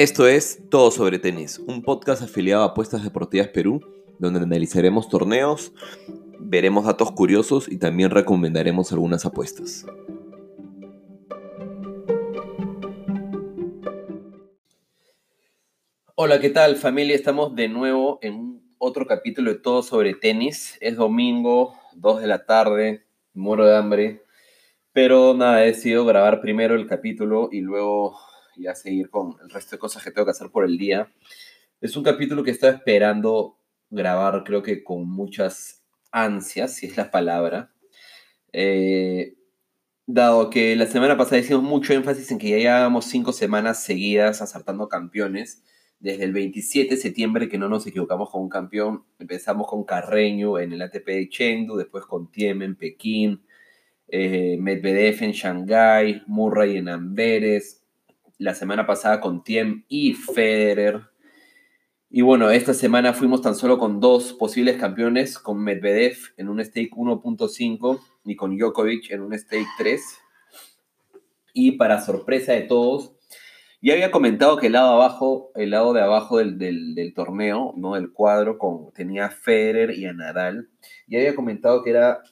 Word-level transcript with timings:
Esto 0.00 0.26
es 0.26 0.62
Todo 0.70 0.90
sobre 0.90 1.18
Tenis, 1.18 1.58
un 1.58 1.82
podcast 1.82 2.22
afiliado 2.22 2.62
a 2.62 2.68
Apuestas 2.68 3.04
Deportivas 3.04 3.48
Perú, 3.48 3.82
donde 4.18 4.40
analizaremos 4.40 5.10
torneos, 5.10 5.74
veremos 6.38 6.86
datos 6.86 7.12
curiosos 7.12 7.70
y 7.70 7.76
también 7.76 8.08
recomendaremos 8.08 8.92
algunas 8.92 9.26
apuestas. 9.26 9.84
Hola, 16.14 16.40
¿qué 16.40 16.48
tal 16.48 16.76
familia? 16.76 17.14
Estamos 17.14 17.54
de 17.54 17.68
nuevo 17.68 18.20
en 18.22 18.62
otro 18.78 19.06
capítulo 19.06 19.52
de 19.52 19.58
Todo 19.58 19.82
sobre 19.82 20.14
Tenis. 20.14 20.78
Es 20.80 20.96
domingo, 20.96 21.74
2 21.96 22.22
de 22.22 22.26
la 22.26 22.46
tarde, 22.46 23.04
muero 23.34 23.66
de 23.66 23.76
hambre, 23.76 24.22
pero 24.94 25.34
nada, 25.34 25.62
he 25.62 25.66
decidido 25.66 26.06
grabar 26.06 26.40
primero 26.40 26.74
el 26.74 26.86
capítulo 26.86 27.50
y 27.52 27.60
luego 27.60 28.16
ya 28.60 28.74
seguir 28.74 29.10
con 29.10 29.36
el 29.42 29.50
resto 29.50 29.76
de 29.76 29.80
cosas 29.80 30.02
que 30.02 30.10
tengo 30.10 30.26
que 30.26 30.32
hacer 30.32 30.50
por 30.50 30.64
el 30.64 30.78
día. 30.78 31.12
Es 31.80 31.96
un 31.96 32.04
capítulo 32.04 32.42
que 32.42 32.50
estaba 32.50 32.72
esperando 32.72 33.58
grabar, 33.90 34.44
creo 34.44 34.62
que 34.62 34.84
con 34.84 35.08
muchas 35.08 35.82
ansias, 36.12 36.74
si 36.74 36.86
es 36.86 36.96
la 36.96 37.10
palabra. 37.10 37.72
Eh, 38.52 39.34
dado 40.06 40.50
que 40.50 40.74
la 40.76 40.86
semana 40.86 41.16
pasada 41.16 41.40
hicimos 41.40 41.62
mucho 41.62 41.92
énfasis 41.92 42.30
en 42.30 42.38
que 42.38 42.50
ya 42.50 42.56
llevábamos 42.56 43.06
cinco 43.06 43.32
semanas 43.32 43.82
seguidas 43.82 44.42
asaltando 44.42 44.88
campeones. 44.88 45.62
Desde 45.98 46.24
el 46.24 46.32
27 46.32 46.94
de 46.94 47.00
septiembre 47.00 47.48
que 47.50 47.58
no 47.58 47.68
nos 47.68 47.86
equivocamos 47.86 48.30
con 48.30 48.42
un 48.42 48.48
campeón, 48.48 49.04
empezamos 49.18 49.66
con 49.68 49.84
Carreño 49.84 50.58
en 50.58 50.72
el 50.72 50.80
ATP 50.80 51.06
de 51.06 51.28
Chengdu, 51.28 51.76
después 51.76 52.06
con 52.06 52.30
Tiem 52.30 52.62
en 52.62 52.74
Pekín, 52.74 53.42
eh, 54.08 54.56
Medvedev 54.58 55.22
en 55.22 55.32
Shanghái, 55.32 56.22
Murray 56.26 56.78
en 56.78 56.88
Amberes, 56.88 57.79
la 58.40 58.54
semana 58.54 58.86
pasada 58.86 59.20
con 59.20 59.44
Tiem 59.44 59.84
y 59.86 60.14
Federer. 60.14 61.02
Y 62.08 62.22
bueno, 62.22 62.50
esta 62.50 62.72
semana 62.72 63.12
fuimos 63.12 63.42
tan 63.42 63.54
solo 63.54 63.78
con 63.78 64.00
dos 64.00 64.32
posibles 64.32 64.78
campeones, 64.78 65.38
con 65.38 65.62
Medvedev 65.62 66.16
en 66.38 66.48
un 66.48 66.64
stake 66.64 66.90
1.5 66.90 68.00
y 68.24 68.36
con 68.36 68.56
Djokovic 68.56 69.10
en 69.10 69.20
un 69.20 69.38
stake 69.38 69.68
3. 69.76 70.02
Y 71.52 71.72
para 71.72 72.00
sorpresa 72.00 72.54
de 72.54 72.62
todos, 72.62 73.12
ya 73.82 73.92
había 73.92 74.10
comentado 74.10 74.56
que 74.56 74.68
el 74.68 74.72
lado 74.72 74.94
abajo, 74.94 75.50
el 75.54 75.70
lado 75.70 75.92
de 75.92 76.00
abajo 76.00 76.38
del, 76.38 77.12
torneo, 77.14 77.74
¿no? 77.76 77.94
Del 77.94 78.10
cuadro, 78.10 78.56
con, 78.56 78.90
tenía 78.94 79.28
Federer 79.28 79.90
y 79.90 80.06
a 80.06 80.14
Nadal. 80.14 80.70
Y 81.06 81.16
había 81.16 81.34
comentado 81.34 81.82
que 81.82 81.90
era 81.90 82.22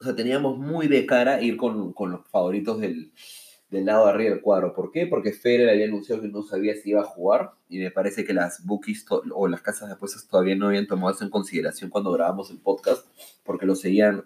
o 0.00 0.04
sea, 0.04 0.16
teníamos 0.16 0.58
muy 0.58 0.88
de 0.88 1.04
cara 1.04 1.42
ir 1.42 1.58
con, 1.58 1.92
con 1.92 2.10
los 2.10 2.26
favoritos 2.28 2.80
del, 2.80 3.12
del, 3.72 3.86
lado 3.86 4.06
de 4.06 4.12
arriba 4.12 4.30
del 4.30 4.40
cuadro. 4.40 4.74
¿Por 4.74 4.92
qué? 4.92 5.06
Porque 5.06 5.32
Federer 5.32 5.70
había 5.70 5.86
anunciado 5.86 6.22
que 6.22 6.28
no 6.28 6.42
sabía 6.42 6.74
si 6.76 6.90
iba 6.90 7.00
a 7.00 7.04
jugar 7.04 7.52
y 7.68 7.78
me 7.78 7.90
parece 7.90 8.24
que 8.24 8.34
las 8.34 8.64
bookies 8.64 9.06
o 9.10 9.48
las 9.48 9.62
casas 9.62 9.88
de 9.88 9.94
apuestas 9.94 10.28
todavía 10.28 10.54
no 10.54 10.68
habían 10.68 10.86
tomado 10.86 11.14
eso 11.14 11.24
en 11.24 11.30
consideración 11.30 11.90
cuando 11.90 12.12
grabamos 12.12 12.50
el 12.50 12.58
podcast, 12.58 13.06
porque 13.44 13.66
lo 13.66 13.74
seguían, 13.74 14.22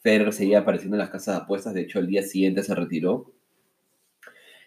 Federer 0.00 0.32
seguía 0.32 0.60
apareciendo 0.60 0.96
en 0.96 1.00
las 1.00 1.10
casas 1.10 1.36
de 1.36 1.42
apuestas, 1.42 1.74
de 1.74 1.82
hecho 1.82 1.98
el 1.98 2.06
día 2.06 2.22
siguiente 2.22 2.62
se 2.62 2.74
retiró. 2.74 3.32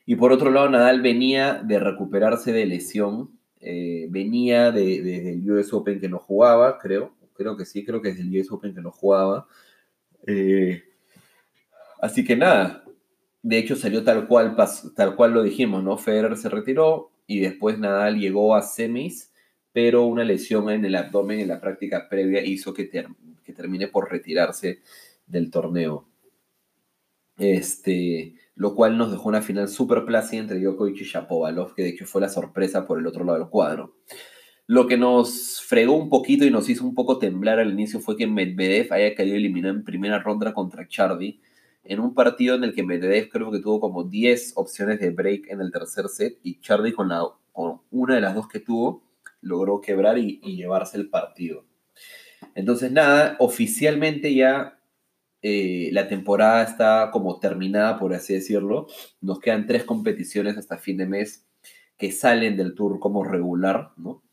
Y 0.05 0.15
por 0.15 0.31
otro 0.31 0.51
lado, 0.51 0.69
Nadal 0.69 1.01
venía 1.01 1.61
de 1.63 1.79
recuperarse 1.79 2.51
de 2.51 2.65
lesión, 2.65 3.31
eh, 3.59 4.07
venía 4.09 4.71
del 4.71 5.03
de, 5.03 5.51
US 5.51 5.73
Open 5.73 5.99
que 5.99 6.09
no 6.09 6.19
jugaba, 6.19 6.77
creo, 6.77 7.15
creo 7.33 7.57
que 7.57 7.65
sí, 7.65 7.83
creo 7.83 8.01
que 8.01 8.09
es 8.09 8.19
el 8.19 8.39
US 8.39 8.51
Open 8.51 8.75
que 8.75 8.81
no 8.81 8.91
jugaba 8.91 9.47
eh, 10.27 10.83
así 12.01 12.25
que 12.25 12.35
nada, 12.35 12.83
de 13.45 13.59
hecho 13.59 13.75
salió 13.75 14.03
tal 14.03 14.27
cual, 14.27 14.55
tal 14.95 15.15
cual 15.15 15.33
lo 15.33 15.43
dijimos, 15.43 15.83
¿no? 15.83 15.99
Federer 15.99 16.35
se 16.35 16.49
retiró 16.49 17.11
y 17.27 17.41
después 17.41 17.77
Nadal 17.77 18.17
llegó 18.17 18.55
a 18.55 18.63
semis, 18.63 19.31
pero 19.71 20.07
una 20.07 20.23
lesión 20.23 20.67
en 20.71 20.83
el 20.83 20.95
abdomen 20.95 21.39
en 21.39 21.49
la 21.49 21.61
práctica 21.61 22.09
previa 22.09 22.43
hizo 22.43 22.73
que, 22.73 22.89
que 22.89 23.53
termine 23.53 23.87
por 23.87 24.11
retirarse 24.11 24.80
del 25.27 25.52
torneo. 25.52 26.08
Este, 27.37 28.33
lo 28.55 28.73
cual 28.73 28.97
nos 28.97 29.11
dejó 29.11 29.30
una 29.30 29.43
final 29.43 29.67
super 29.67 30.05
plácida 30.05 30.41
entre 30.41 30.59
Djokovic 30.59 31.02
y 31.02 31.03
Shapovalov, 31.03 31.75
que 31.75 31.83
de 31.83 31.89
hecho 31.89 32.08
fue 32.08 32.21
la 32.21 32.30
sorpresa 32.30 32.87
por 32.87 32.97
el 32.97 33.05
otro 33.05 33.25
lado 33.25 33.37
del 33.37 33.49
cuadro. 33.49 33.95
Lo 34.65 34.87
que 34.87 34.97
nos 34.97 35.61
fregó 35.61 35.95
un 35.95 36.09
poquito 36.09 36.45
y 36.45 36.49
nos 36.49 36.67
hizo 36.67 36.83
un 36.83 36.95
poco 36.95 37.20
temblar 37.20 37.59
al 37.59 37.71
inicio 37.71 37.99
fue 37.99 38.17
que 38.17 38.25
Medvedev 38.25 38.91
haya 38.91 39.14
caído 39.14 39.36
eliminado 39.36 39.75
en 39.75 39.83
primera 39.83 40.17
ronda 40.17 40.52
contra 40.52 40.87
Chardy, 40.87 41.39
en 41.85 41.99
un 41.99 42.13
partido 42.13 42.55
en 42.55 42.63
el 42.63 42.73
que 42.73 42.83
Medvedev 42.83 43.29
creo 43.29 43.51
que 43.51 43.59
tuvo 43.59 43.79
como 43.79 44.03
10 44.03 44.53
opciones 44.55 44.99
de 44.99 45.11
break 45.11 45.47
en 45.49 45.61
el 45.61 45.71
tercer 45.71 46.07
set 46.09 46.39
y 46.43 46.59
la, 46.67 47.29
con 47.51 47.81
una 47.91 48.15
de 48.15 48.21
las 48.21 48.35
dos 48.35 48.47
que 48.47 48.59
tuvo 48.59 49.03
logró 49.41 49.79
quebrar 49.79 50.17
y, 50.17 50.39
llevarse 50.39 50.97
el 50.97 51.09
partido. 51.09 51.65
Entonces 52.55 52.91
nada, 52.91 53.35
oficialmente 53.39 54.33
ya 54.33 54.79
eh, 55.41 55.89
la 55.91 56.07
temporada 56.07 56.63
está 56.63 57.11
como 57.11 57.39
terminada, 57.39 57.99
por 57.99 58.13
así 58.13 58.33
decirlo. 58.33 58.87
Nos 59.21 59.39
quedan 59.39 59.67
tres 59.67 59.83
competiciones 59.83 60.57
hasta 60.57 60.77
fin 60.77 60.97
de 60.97 61.05
mes 61.05 61.45
que 61.97 62.11
salen 62.11 62.57
del 62.57 62.75
tour 62.75 62.99
como 62.99 63.23
regular, 63.23 63.91
¿no? 63.97 64.23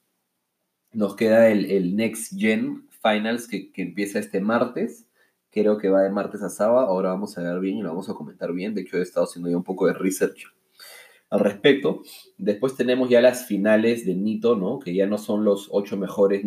Nos 0.92 1.16
queda 1.16 1.48
el, 1.48 1.96
Next 1.96 2.38
Gen 2.38 2.88
Finals 3.02 3.46
que, 3.48 3.70
empieza 3.76 4.18
este 4.18 4.40
martes. 4.40 5.06
Creo 5.52 5.78
que 5.78 5.90
va 5.90 6.02
de 6.02 6.10
martes 6.10 6.42
a 6.42 6.48
sábado. 6.48 6.86
Ahora 6.86 7.10
vamos 7.10 7.36
a 7.38 7.42
ver 7.42 7.60
bien 7.60 7.76
y 7.76 7.82
lo 7.82 7.90
vamos 7.90 8.08
a 8.08 8.14
comentar 8.14 8.52
bien. 8.52 8.74
De 8.74 8.80
hecho, 8.80 8.96
he 8.96 9.02
estado 9.02 9.26
haciendo 9.26 9.50
ya 9.50 9.56
un 9.56 9.62
poco 9.62 9.86
de 9.86 9.92
research 9.92 10.46
al 11.30 11.40
respecto. 11.40 12.02
Después 12.38 12.74
tenemos 12.74 13.08
ya 13.08 13.20
las 13.20 13.46
finales 13.46 14.04
de 14.04 14.14
Nito, 14.14 14.56
¿no? 14.56 14.78
Que 14.78 14.94
ya 14.94 15.06
no 15.06 15.18
son 15.18 15.44
los 15.44 15.68
ocho 15.70 15.96
mejores. 15.96 16.44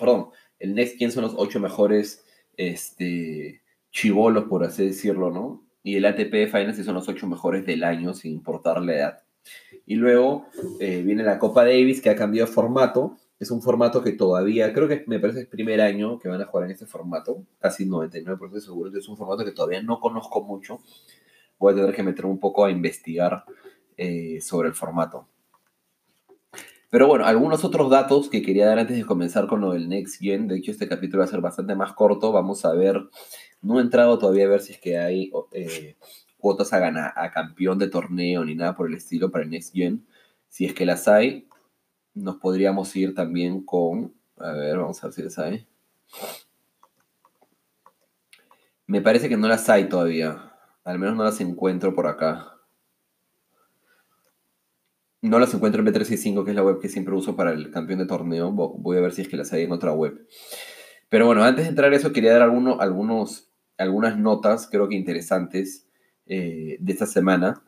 perdón, 0.00 0.28
el 0.58 0.74
Next 0.74 0.98
Gen 0.98 1.12
son 1.12 1.24
los 1.24 1.34
ocho 1.36 1.60
mejores 1.60 2.24
este, 2.56 3.62
chivolos, 3.90 4.44
por 4.44 4.64
así 4.64 4.86
decirlo, 4.86 5.30
¿no? 5.30 5.64
Y 5.82 5.96
el 5.96 6.04
ATP 6.04 6.50
Finals 6.50 6.84
son 6.84 6.94
los 6.94 7.08
ocho 7.08 7.26
mejores 7.26 7.66
del 7.66 7.82
año, 7.84 8.14
sin 8.14 8.32
importar 8.32 8.80
la 8.82 8.94
edad. 8.94 9.22
Y 9.86 9.96
luego 9.96 10.46
eh, 10.80 11.02
viene 11.02 11.22
la 11.22 11.38
Copa 11.38 11.64
Davis, 11.64 12.00
que 12.00 12.10
ha 12.10 12.16
cambiado 12.16 12.50
formato. 12.50 13.18
Es 13.42 13.50
un 13.50 13.60
formato 13.60 14.04
que 14.04 14.12
todavía, 14.12 14.72
creo 14.72 14.86
que 14.86 15.02
me 15.08 15.18
parece 15.18 15.40
el 15.40 15.48
primer 15.48 15.80
año 15.80 16.16
que 16.20 16.28
van 16.28 16.40
a 16.40 16.46
jugar 16.46 16.66
en 16.66 16.70
este 16.70 16.86
formato, 16.86 17.44
casi 17.58 17.84
99% 17.84 18.60
seguro. 18.60 18.96
Es 18.96 19.08
un 19.08 19.16
formato 19.16 19.44
que 19.44 19.50
todavía 19.50 19.82
no 19.82 19.98
conozco 19.98 20.44
mucho. 20.44 20.78
Voy 21.58 21.72
a 21.72 21.74
tener 21.74 21.92
que 21.92 22.04
meterme 22.04 22.30
un 22.30 22.38
poco 22.38 22.64
a 22.64 22.70
investigar 22.70 23.44
eh, 23.96 24.40
sobre 24.40 24.68
el 24.68 24.74
formato. 24.74 25.26
Pero 26.88 27.08
bueno, 27.08 27.24
algunos 27.24 27.64
otros 27.64 27.90
datos 27.90 28.30
que 28.30 28.42
quería 28.42 28.66
dar 28.66 28.78
antes 28.78 28.96
de 28.96 29.04
comenzar 29.04 29.48
con 29.48 29.60
lo 29.60 29.72
del 29.72 29.88
Next 29.88 30.20
Gen. 30.20 30.46
De 30.46 30.58
hecho, 30.58 30.70
este 30.70 30.86
capítulo 30.86 31.18
va 31.18 31.24
a 31.24 31.28
ser 31.28 31.40
bastante 31.40 31.74
más 31.74 31.94
corto. 31.94 32.30
Vamos 32.30 32.64
a 32.64 32.72
ver, 32.74 33.08
no 33.60 33.80
he 33.80 33.82
entrado 33.82 34.20
todavía 34.20 34.44
a 34.44 34.50
ver 34.50 34.60
si 34.60 34.74
es 34.74 34.78
que 34.78 34.98
hay 34.98 35.32
eh, 35.50 35.96
cuotas 36.38 36.72
a, 36.72 36.78
ganar, 36.78 37.12
a 37.16 37.32
campeón 37.32 37.80
de 37.80 37.88
torneo 37.88 38.44
ni 38.44 38.54
nada 38.54 38.76
por 38.76 38.86
el 38.86 38.94
estilo 38.94 39.32
para 39.32 39.42
el 39.42 39.50
Next 39.50 39.74
Gen. 39.74 40.06
Si 40.48 40.64
es 40.64 40.74
que 40.74 40.86
las 40.86 41.08
hay, 41.08 41.48
nos 42.14 42.36
podríamos 42.36 42.94
ir 42.96 43.14
también 43.14 43.64
con, 43.64 44.14
a 44.38 44.52
ver, 44.52 44.78
vamos 44.78 45.02
a 45.02 45.06
ver 45.06 45.14
si 45.14 45.22
las 45.22 45.38
hay. 45.38 45.66
Me 48.86 49.00
parece 49.00 49.28
que 49.28 49.36
no 49.36 49.48
las 49.48 49.68
hay 49.68 49.88
todavía. 49.88 50.52
Al 50.84 50.98
menos 50.98 51.16
no 51.16 51.24
las 51.24 51.40
encuentro 51.40 51.94
por 51.94 52.06
acá. 52.06 52.58
No 55.22 55.38
las 55.38 55.54
encuentro 55.54 55.80
en 55.80 55.86
B365, 55.86 56.44
que 56.44 56.50
es 56.50 56.56
la 56.56 56.64
web 56.64 56.80
que 56.80 56.88
siempre 56.88 57.14
uso 57.14 57.36
para 57.36 57.52
el 57.52 57.70
campeón 57.70 58.00
de 58.00 58.06
torneo. 58.06 58.50
Voy 58.50 58.96
a 58.96 59.00
ver 59.00 59.12
si 59.12 59.22
es 59.22 59.28
que 59.28 59.36
las 59.36 59.52
hay 59.52 59.62
en 59.62 59.72
otra 59.72 59.92
web. 59.92 60.26
Pero 61.08 61.26
bueno, 61.26 61.44
antes 61.44 61.64
de 61.64 61.68
entrar 61.70 61.92
a 61.92 61.96
eso, 61.96 62.12
quería 62.12 62.32
dar 62.32 62.42
algunos, 62.42 62.80
algunos, 62.80 63.52
algunas 63.78 64.18
notas, 64.18 64.68
creo 64.68 64.88
que 64.88 64.96
interesantes, 64.96 65.86
eh, 66.26 66.76
de 66.80 66.92
esta 66.92 67.06
semana. 67.06 67.62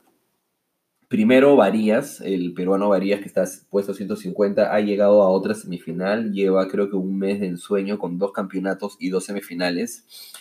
Primero, 1.14 1.54
Varías, 1.54 2.20
el 2.22 2.54
peruano 2.54 2.88
Varías, 2.88 3.20
que 3.20 3.28
está 3.28 3.44
puesto 3.70 3.94
150, 3.94 4.74
ha 4.74 4.80
llegado 4.80 5.22
a 5.22 5.28
otra 5.28 5.54
semifinal. 5.54 6.32
Lleva 6.32 6.66
creo 6.66 6.90
que 6.90 6.96
un 6.96 7.16
mes 7.16 7.38
de 7.38 7.46
ensueño 7.46 8.00
con 8.00 8.18
dos 8.18 8.32
campeonatos 8.32 8.96
y 8.98 9.10
dos 9.10 9.24
semifinales. 9.24 10.32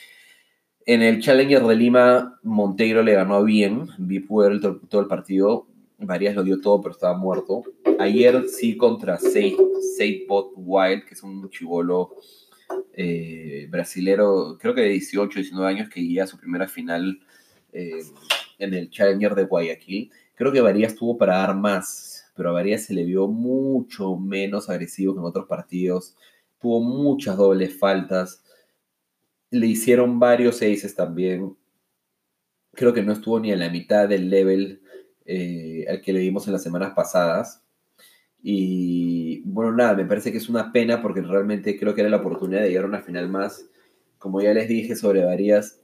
En 0.88 1.04
el 1.04 1.22
Challenger 1.22 1.62
de 1.62 1.76
Lima, 1.76 2.40
Monteiro 2.42 3.04
le 3.04 3.14
ganó 3.14 3.44
bien. 3.44 3.86
Vi 4.00 4.20
poder 4.22 4.60
todo 4.90 5.00
el 5.00 5.06
partido. 5.06 5.68
Varías 6.00 6.34
lo 6.34 6.42
dio 6.42 6.60
todo, 6.60 6.82
pero 6.82 6.94
estaba 6.94 7.16
muerto. 7.16 7.62
Ayer 8.00 8.46
sí 8.50 8.76
contra 8.76 9.20
Seipot 9.20 10.54
Wild, 10.56 11.06
que 11.06 11.14
es 11.14 11.22
un 11.22 11.52
chivolo 11.52 12.16
eh, 12.94 13.68
brasilero, 13.70 14.58
creo 14.60 14.74
que 14.74 14.82
de 14.82 14.90
18, 14.90 15.38
19 15.38 15.70
años, 15.70 15.88
que 15.88 16.02
llega 16.02 16.24
a 16.24 16.28
su 16.28 16.40
primera 16.40 16.68
final 16.68 17.20
eh, 17.74 18.02
en 18.58 18.74
el 18.74 18.90
Challenger 18.90 19.36
de 19.36 19.44
Guayaquil 19.44 20.12
Creo 20.36 20.52
que 20.52 20.62
Varías 20.62 20.96
tuvo 20.96 21.18
para 21.18 21.38
dar 21.38 21.56
más, 21.56 22.32
pero 22.36 22.50
a 22.50 22.54
Varías 22.54 22.84
se 22.84 22.94
le 22.94 23.04
vio 23.06 23.28
mucho 23.28 24.16
menos 24.16 24.70
agresivo 24.70 25.14
que 25.14 25.20
en 25.20 25.26
otros 25.26 25.46
partidos. 25.48 26.16
Tuvo 26.60 26.82
muchas 26.82 27.38
dobles 27.38 27.78
faltas. 27.78 28.44
Le 29.52 29.68
hicieron 29.68 30.20
varios 30.20 30.58
aces 30.58 30.96
también. 30.96 31.56
Creo 32.74 32.94
que 32.94 33.04
no 33.04 33.14
estuvo 33.14 33.40
ni 33.40 33.52
a 33.52 33.56
la 33.56 33.70
mitad 33.70 34.10
del 34.10 34.30
level 34.30 34.82
eh, 35.26 35.86
al 35.88 36.02
que 36.02 36.14
le 36.14 36.20
dimos 36.20 36.48
en 36.48 36.54
las 36.54 36.64
semanas 36.64 36.94
pasadas. 36.96 37.62
Y 38.42 39.42
bueno, 39.46 39.72
nada, 39.72 39.94
me 39.96 40.06
parece 40.06 40.32
que 40.32 40.38
es 40.38 40.50
una 40.50 40.72
pena 40.72 41.02
porque 41.02 41.22
realmente 41.22 41.80
creo 41.80 41.96
que 41.96 42.02
era 42.02 42.10
la 42.10 42.18
oportunidad 42.18 42.62
de 42.62 42.70
llegar 42.70 42.86
a 42.86 42.88
una 42.88 43.02
final 43.02 43.30
más. 43.30 43.70
Como 44.18 44.42
ya 44.42 44.54
les 44.54 44.68
dije 44.68 44.96
sobre 44.96 45.24
varias, 45.24 45.80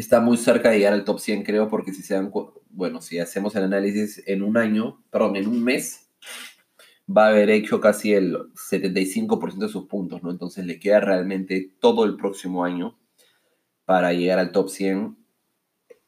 está 0.00 0.20
muy 0.20 0.36
cerca 0.36 0.70
de 0.70 0.78
llegar 0.78 0.92
al 0.92 1.04
top 1.04 1.20
100, 1.20 1.42
creo, 1.42 1.68
porque 1.68 1.92
si 1.92 2.02
se 2.02 2.14
dan, 2.14 2.32
bueno, 2.70 3.00
si 3.00 3.18
hacemos 3.18 3.54
el 3.56 3.64
análisis 3.64 4.22
en 4.26 4.42
un 4.42 4.56
año, 4.56 5.02
perdón, 5.10 5.36
en 5.36 5.46
un 5.46 5.62
mes, 5.62 6.10
va 7.08 7.26
a 7.26 7.28
haber 7.30 7.50
hecho 7.50 7.80
casi 7.80 8.12
el 8.12 8.36
75% 8.54 9.58
de 9.58 9.68
sus 9.68 9.86
puntos, 9.86 10.22
¿no? 10.22 10.30
Entonces 10.30 10.64
le 10.64 10.78
queda 10.78 11.00
realmente 11.00 11.72
todo 11.80 12.04
el 12.04 12.16
próximo 12.16 12.64
año 12.64 12.98
para 13.84 14.12
llegar 14.12 14.38
al 14.38 14.52
top 14.52 14.68
100. 14.68 15.16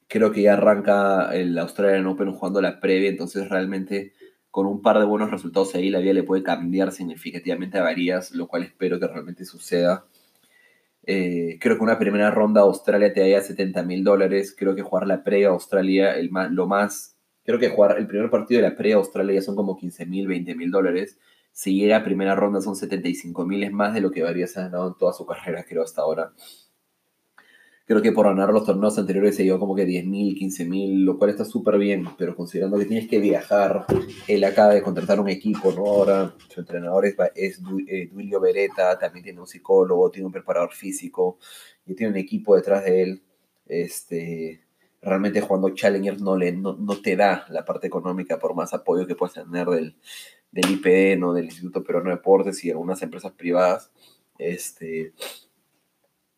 Creo 0.06 0.30
que 0.32 0.42
ya 0.42 0.52
arranca 0.52 1.34
el 1.34 1.58
Australian 1.58 2.06
Open 2.06 2.32
jugando 2.32 2.60
la 2.60 2.80
previa, 2.80 3.08
entonces 3.08 3.48
realmente 3.48 4.12
con 4.50 4.66
un 4.66 4.82
par 4.82 4.98
de 4.98 5.06
buenos 5.06 5.30
resultados 5.30 5.74
ahí 5.74 5.88
la 5.88 5.98
vida 5.98 6.12
le 6.12 6.22
puede 6.22 6.42
cambiar 6.42 6.92
significativamente 6.92 7.78
a 7.78 7.82
varias, 7.82 8.32
lo 8.32 8.46
cual 8.46 8.62
espero 8.62 9.00
que 9.00 9.08
realmente 9.08 9.44
suceda. 9.44 10.04
Eh, 11.04 11.58
creo 11.60 11.76
que 11.76 11.82
una 11.82 11.98
primera 11.98 12.30
ronda 12.30 12.60
Australia 12.60 13.12
te 13.12 13.22
haya 13.22 13.40
70 13.40 13.82
mil 13.82 14.04
dólares. 14.04 14.54
Creo 14.56 14.74
que 14.74 14.82
jugar 14.82 15.06
la 15.06 15.24
previa 15.24 15.48
Australia, 15.48 16.16
el 16.16 16.30
lo 16.50 16.66
más 16.66 17.12
Creo 17.44 17.58
que 17.58 17.68
jugar 17.70 17.98
el 17.98 18.06
primer 18.06 18.30
partido 18.30 18.62
de 18.62 18.68
la 18.68 18.76
pre-Australia 18.76 19.34
ya 19.34 19.42
son 19.42 19.56
como 19.56 19.76
15 19.76 20.06
mil, 20.06 20.28
20 20.28 20.54
mil 20.54 20.70
dólares. 20.70 21.18
Si 21.50 21.74
llega 21.74 21.96
a 21.98 22.04
primera 22.04 22.36
ronda 22.36 22.60
son 22.60 22.76
75 22.76 23.44
mil, 23.44 23.64
es 23.64 23.72
más 23.72 23.94
de 23.94 24.00
lo 24.00 24.10
que 24.10 24.22
Varias 24.22 24.56
ha 24.56 24.62
ganado 24.62 24.88
en 24.88 24.94
toda 24.94 25.12
su 25.12 25.26
carrera, 25.26 25.64
creo, 25.68 25.82
hasta 25.82 26.02
ahora. 26.02 26.32
Creo 27.86 28.00
que 28.00 28.12
por 28.12 28.26
ganar 28.26 28.50
los 28.50 28.64
torneos 28.64 28.98
anteriores 28.98 29.36
se 29.36 29.44
llevó 29.44 29.58
como 29.58 29.74
que 29.74 29.84
10 29.84 30.06
mil, 30.06 30.36
15 30.36 30.64
mil, 30.66 31.04
lo 31.04 31.18
cual 31.18 31.30
está 31.30 31.44
súper 31.44 31.78
bien, 31.78 32.06
pero 32.16 32.36
considerando 32.36 32.78
que 32.78 32.84
tienes 32.84 33.08
que 33.08 33.18
viajar, 33.18 33.86
él 34.28 34.44
acaba 34.44 34.72
de 34.74 34.82
contratar 34.82 35.18
un 35.18 35.28
equipo, 35.28 35.72
¿no? 35.72 35.86
Ahora 35.86 36.34
su 36.48 36.60
entrenador 36.60 37.06
es, 37.06 37.16
es 37.34 37.60
eh, 37.88 38.08
Duilio 38.12 38.40
Beretta, 38.40 38.98
también 38.98 39.24
tiene 39.24 39.40
un 39.40 39.46
psicólogo, 39.46 40.10
tiene 40.10 40.26
un 40.26 40.32
preparador 40.32 40.72
físico, 40.72 41.38
y 41.86 41.94
tiene 41.94 42.12
un 42.12 42.18
equipo 42.18 42.54
detrás 42.56 42.84
de 42.84 43.02
él. 43.02 43.22
Este, 43.66 44.60
realmente 45.00 45.40
jugando 45.40 45.70
Challengers 45.70 46.20
no, 46.20 46.36
le, 46.36 46.52
no, 46.52 46.76
te 47.02 47.16
da 47.16 47.46
la 47.48 47.64
parte 47.64 47.86
económica 47.86 48.38
por 48.38 48.54
más 48.54 48.74
apoyo 48.74 49.06
que 49.06 49.14
puedas 49.14 49.34
tener 49.34 49.66
del, 49.68 49.96
del 50.50 50.70
IPN 50.70 51.24
o 51.24 51.32
del 51.32 51.46
Instituto 51.46 51.82
Peruano 51.82 52.10
de 52.10 52.16
Deportes 52.16 52.64
y 52.64 52.70
algunas 52.70 53.02
empresas 53.02 53.32
privadas. 53.32 53.90
Este, 54.38 55.12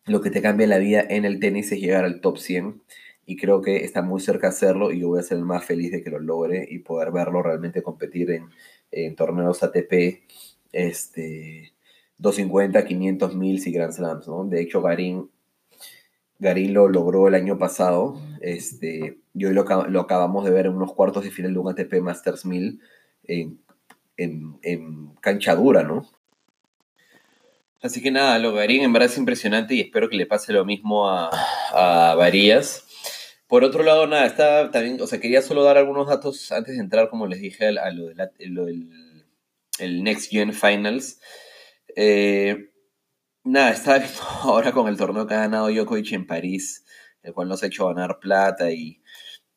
lo 0.07 0.21
que 0.21 0.31
te 0.31 0.43
cambia 0.43 0.67
la 0.67 0.79
vida 0.79 1.05
en 1.09 1.25
el 1.25 1.41
tenis 1.41 1.73
es 1.73 1.81
llegar 1.81 2.05
al 2.05 2.21
top 2.21 2.39
100 2.39 2.83
y 3.27 3.37
creo 3.37 3.63
que 3.63 3.85
está 3.85 4.03
muy 4.03 4.21
cerca 4.21 4.49
de 4.49 4.55
hacerlo 4.55 4.93
y 4.93 5.01
yo 5.01 5.09
voy 5.09 5.21
a 5.21 5.23
ser 5.23 5.39
el 5.39 5.45
más 5.45 5.65
feliz 5.65 5.93
de 5.93 6.03
que 6.03 6.11
lo 6.11 6.19
logre 6.19 6.67
y 6.71 6.81
poder 6.81 7.11
verlo 7.11 7.43
realmente 7.43 7.83
competir 7.83 8.31
en, 8.31 8.49
en 8.91 9.17
torneos 9.17 9.63
ATP 9.63 10.23
este, 10.73 11.73
250, 12.19 12.85
500, 12.85 13.35
1000 13.35 13.69
y 13.69 13.73
Grand 13.73 13.93
Slams. 13.93 14.29
¿no? 14.29 14.45
De 14.45 14.61
hecho, 14.61 14.83
Garín 14.83 15.31
Garín 16.39 16.75
lo 16.75 16.89
logró 16.89 17.29
el 17.29 17.35
año 17.35 17.59
pasado. 17.59 18.21
Este, 18.41 19.19
y 19.33 19.45
hoy 19.45 19.55
lo, 19.55 19.63
acabamos 20.01 20.45
de 20.45 20.51
ver 20.51 20.67
en 20.67 20.75
unos 20.75 20.93
cuartos 20.93 21.25
de 21.25 21.31
final 21.31 21.55
de 21.55 21.59
un 21.59 21.69
ATP 21.69 22.01
Masters 22.01 22.45
1000 22.45 22.81
en, 23.25 23.59
en, 24.17 25.09
cancha 25.21 25.55
dura, 25.55 25.83
¿no? 25.83 26.07
Así 27.85 28.03
que 28.03 28.11
nada, 28.11 28.39
lo 28.39 28.53
Garín 28.53 28.83
en 28.83 28.93
verdad 28.93 29.11
es 29.11 29.19
impresionante 29.19 29.75
y 29.75 29.81
espero 29.81 30.09
que 30.09 30.17
le 30.17 30.27
pase 30.27 30.53
lo 30.53 30.65
mismo 30.65 31.09
a, 31.09 31.31
a 31.71 32.15
Varías. 32.17 32.85
Por 33.47 33.63
otro 33.63 33.85
lado, 33.85 34.07
nada, 34.07 34.27
está 34.27 34.71
también, 34.73 35.01
o 35.01 35.07
sea, 35.07 35.21
quería 35.21 35.43
solo 35.43 35.63
dar 35.63 35.77
algunos 35.77 36.09
datos 36.09 36.51
antes 36.51 36.75
de 36.75 36.81
entrar, 36.81 37.11
como 37.11 37.27
les 37.27 37.41
dije, 37.41 37.69
a, 37.69 37.91
lo, 37.93 38.09
del 38.09 38.91
el 39.79 40.03
Next 40.03 40.31
Gen 40.31 40.53
Finals. 40.53 41.21
Eh, 41.95 42.71
Nada, 43.47 43.73
está 43.73 43.99
viendo 43.99 44.23
ahora 44.43 44.73
con 44.73 44.89
el 44.89 44.97
torneo 44.97 45.27
que 45.27 45.35
ha 45.35 45.41
ganado 45.41 45.69
Djokovic 45.69 46.13
en 46.13 46.27
París, 46.27 46.87
el 47.23 47.35
cual 47.35 47.49
nos 47.49 47.63
ha 47.63 47.67
hecho 47.67 47.87
ganar 47.89 48.19
plata 48.19 48.71
y 48.73 49.03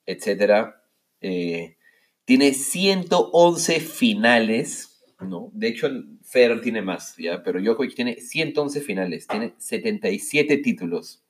etcétera. 0.06 0.83
Eh, 1.21 1.77
tiene 2.25 2.53
111 2.53 3.79
finales, 3.79 4.97
¿no? 5.19 5.50
De 5.54 5.68
hecho, 5.68 5.90
Federer 6.24 6.62
tiene 6.62 6.81
más, 6.81 7.16
¿ya? 7.18 7.44
Pero 7.44 7.62
Djokovic 7.62 7.96
tiene 7.96 8.18
111 8.18 8.81
finales, 8.81 9.28
tiene 9.28 9.54
77 9.58 10.58
títulos, 10.58 11.24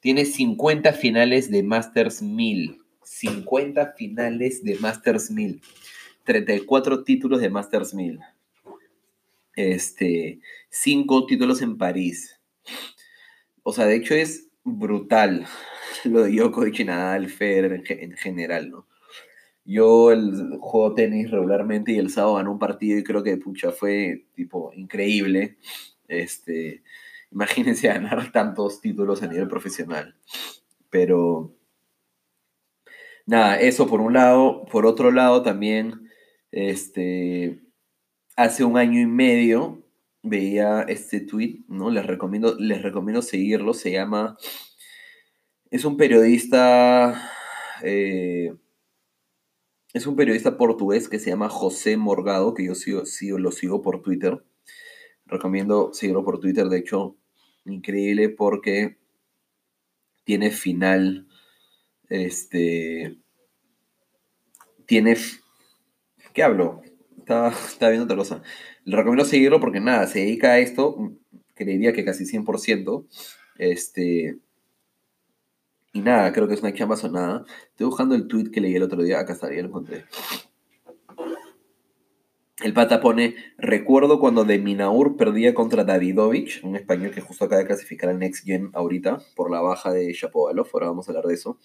tiene 0.00 0.24
50 0.24 0.92
finales 0.92 1.50
de 1.50 1.62
Masters 1.62 2.22
1000, 2.22 2.80
50 3.02 3.94
finales 3.96 4.62
de 4.62 4.76
Masters 4.76 5.30
1000, 5.30 5.60
34 6.24 7.04
títulos 7.04 7.40
de 7.40 7.50
Masters 7.50 7.94
1000 7.94 8.20
este, 9.56 10.40
cinco 10.68 11.26
títulos 11.26 11.62
en 11.62 11.76
París. 11.78 12.38
O 13.62 13.72
sea, 13.72 13.86
de 13.86 13.96
hecho 13.96 14.14
es 14.14 14.48
brutal 14.62 15.46
lo 16.04 16.22
de 16.22 16.30
Djokovic 16.30 16.80
y 16.80 16.84
Nadal, 16.84 17.28
Federer 17.28 17.82
en, 17.88 18.16
general, 18.16 18.70
¿no? 18.70 18.86
Yo 19.66 20.12
el, 20.12 20.58
juego 20.60 20.94
tenis 20.94 21.30
regularmente 21.30 21.92
y 21.92 21.98
el 21.98 22.10
sábado 22.10 22.36
ganó 22.36 22.52
un 22.52 22.58
partido 22.58 22.98
y 22.98 23.04
creo 23.04 23.22
que 23.22 23.36
pucha 23.36 23.72
fue 23.72 24.26
tipo 24.34 24.72
increíble. 24.74 25.58
Este, 26.08 26.82
imagínense 27.32 27.88
ganar 27.88 28.32
tantos 28.32 28.80
títulos 28.80 29.22
a 29.22 29.26
nivel 29.26 29.48
profesional. 29.48 30.16
Pero 30.90 31.56
nada, 33.26 33.60
eso 33.60 33.88
por 33.88 34.00
un 34.00 34.14
lado, 34.14 34.64
por 34.66 34.86
otro 34.86 35.10
lado 35.10 35.42
también 35.42 36.08
este 36.52 37.60
hace 38.36 38.64
un 38.64 38.76
año 38.78 39.00
y 39.00 39.06
medio 39.06 39.82
veía 40.22 40.82
este 40.88 41.20
tweet, 41.20 41.64
¿no? 41.68 41.90
Les 41.90 42.06
recomiendo, 42.06 42.56
les 42.58 42.82
recomiendo 42.82 43.22
seguirlo, 43.22 43.74
se 43.74 43.92
llama, 43.92 44.36
es 45.70 45.84
un 45.84 45.96
periodista, 45.96 47.30
eh, 47.82 48.54
es 49.96 50.06
un 50.06 50.14
periodista 50.14 50.58
portugués 50.58 51.08
que 51.08 51.18
se 51.18 51.30
llama 51.30 51.48
José 51.48 51.96
Morgado, 51.96 52.52
que 52.52 52.66
yo 52.66 52.74
sigo, 52.74 53.38
lo 53.38 53.50
sigo 53.50 53.80
por 53.80 54.02
Twitter, 54.02 54.44
recomiendo 55.24 55.94
seguirlo 55.94 56.22
por 56.22 56.38
Twitter, 56.38 56.66
de 56.66 56.78
hecho, 56.78 57.16
increíble 57.64 58.28
porque 58.28 58.98
tiene 60.24 60.50
final, 60.50 61.26
este, 62.10 63.16
tiene, 64.84 65.16
¿qué 66.34 66.42
hablo? 66.42 66.82
estaba, 67.16 67.54
viendo 67.88 68.04
otra 68.04 68.18
cosa. 68.18 68.42
Le 68.84 68.96
recomiendo 68.96 69.24
seguirlo 69.24 69.60
porque 69.60 69.80
nada, 69.80 70.06
se 70.08 70.18
dedica 70.18 70.52
a 70.52 70.58
esto, 70.58 71.16
creería 71.54 71.94
que 71.94 72.04
casi 72.04 72.24
100%. 72.26 73.06
Este, 73.56 74.36
y 75.96 76.00
nada, 76.00 76.30
creo 76.32 76.46
que 76.46 76.52
es 76.52 76.60
una 76.60 76.74
chamba 76.74 76.96
sonada. 76.96 77.46
Estoy 77.70 77.86
buscando 77.86 78.14
el 78.14 78.28
tweet 78.28 78.50
que 78.50 78.60
leí 78.60 78.74
el 78.74 78.82
otro 78.82 79.02
día, 79.02 79.18
acá 79.18 79.32
está, 79.32 79.48
ya 79.48 79.62
lo 79.62 79.68
encontré. 79.68 80.04
El 82.62 82.74
pata 82.74 83.00
pone, 83.00 83.34
recuerdo 83.56 84.20
cuando 84.20 84.44
de 84.44 84.58
Minaur 84.58 85.16
perdía 85.16 85.54
contra 85.54 85.84
Davidovich, 85.84 86.62
un 86.64 86.76
español 86.76 87.12
que 87.12 87.22
justo 87.22 87.46
acaba 87.46 87.60
de 87.60 87.66
clasificar 87.66 88.10
al 88.10 88.18
Next 88.18 88.44
Gen 88.44 88.70
ahorita, 88.74 89.22
por 89.34 89.50
la 89.50 89.62
baja 89.62 89.90
de 89.90 90.12
Shapovalov, 90.12 90.68
ahora 90.74 90.88
vamos 90.88 91.08
a 91.08 91.12
hablar 91.12 91.24
de 91.24 91.34
eso. 91.34 91.58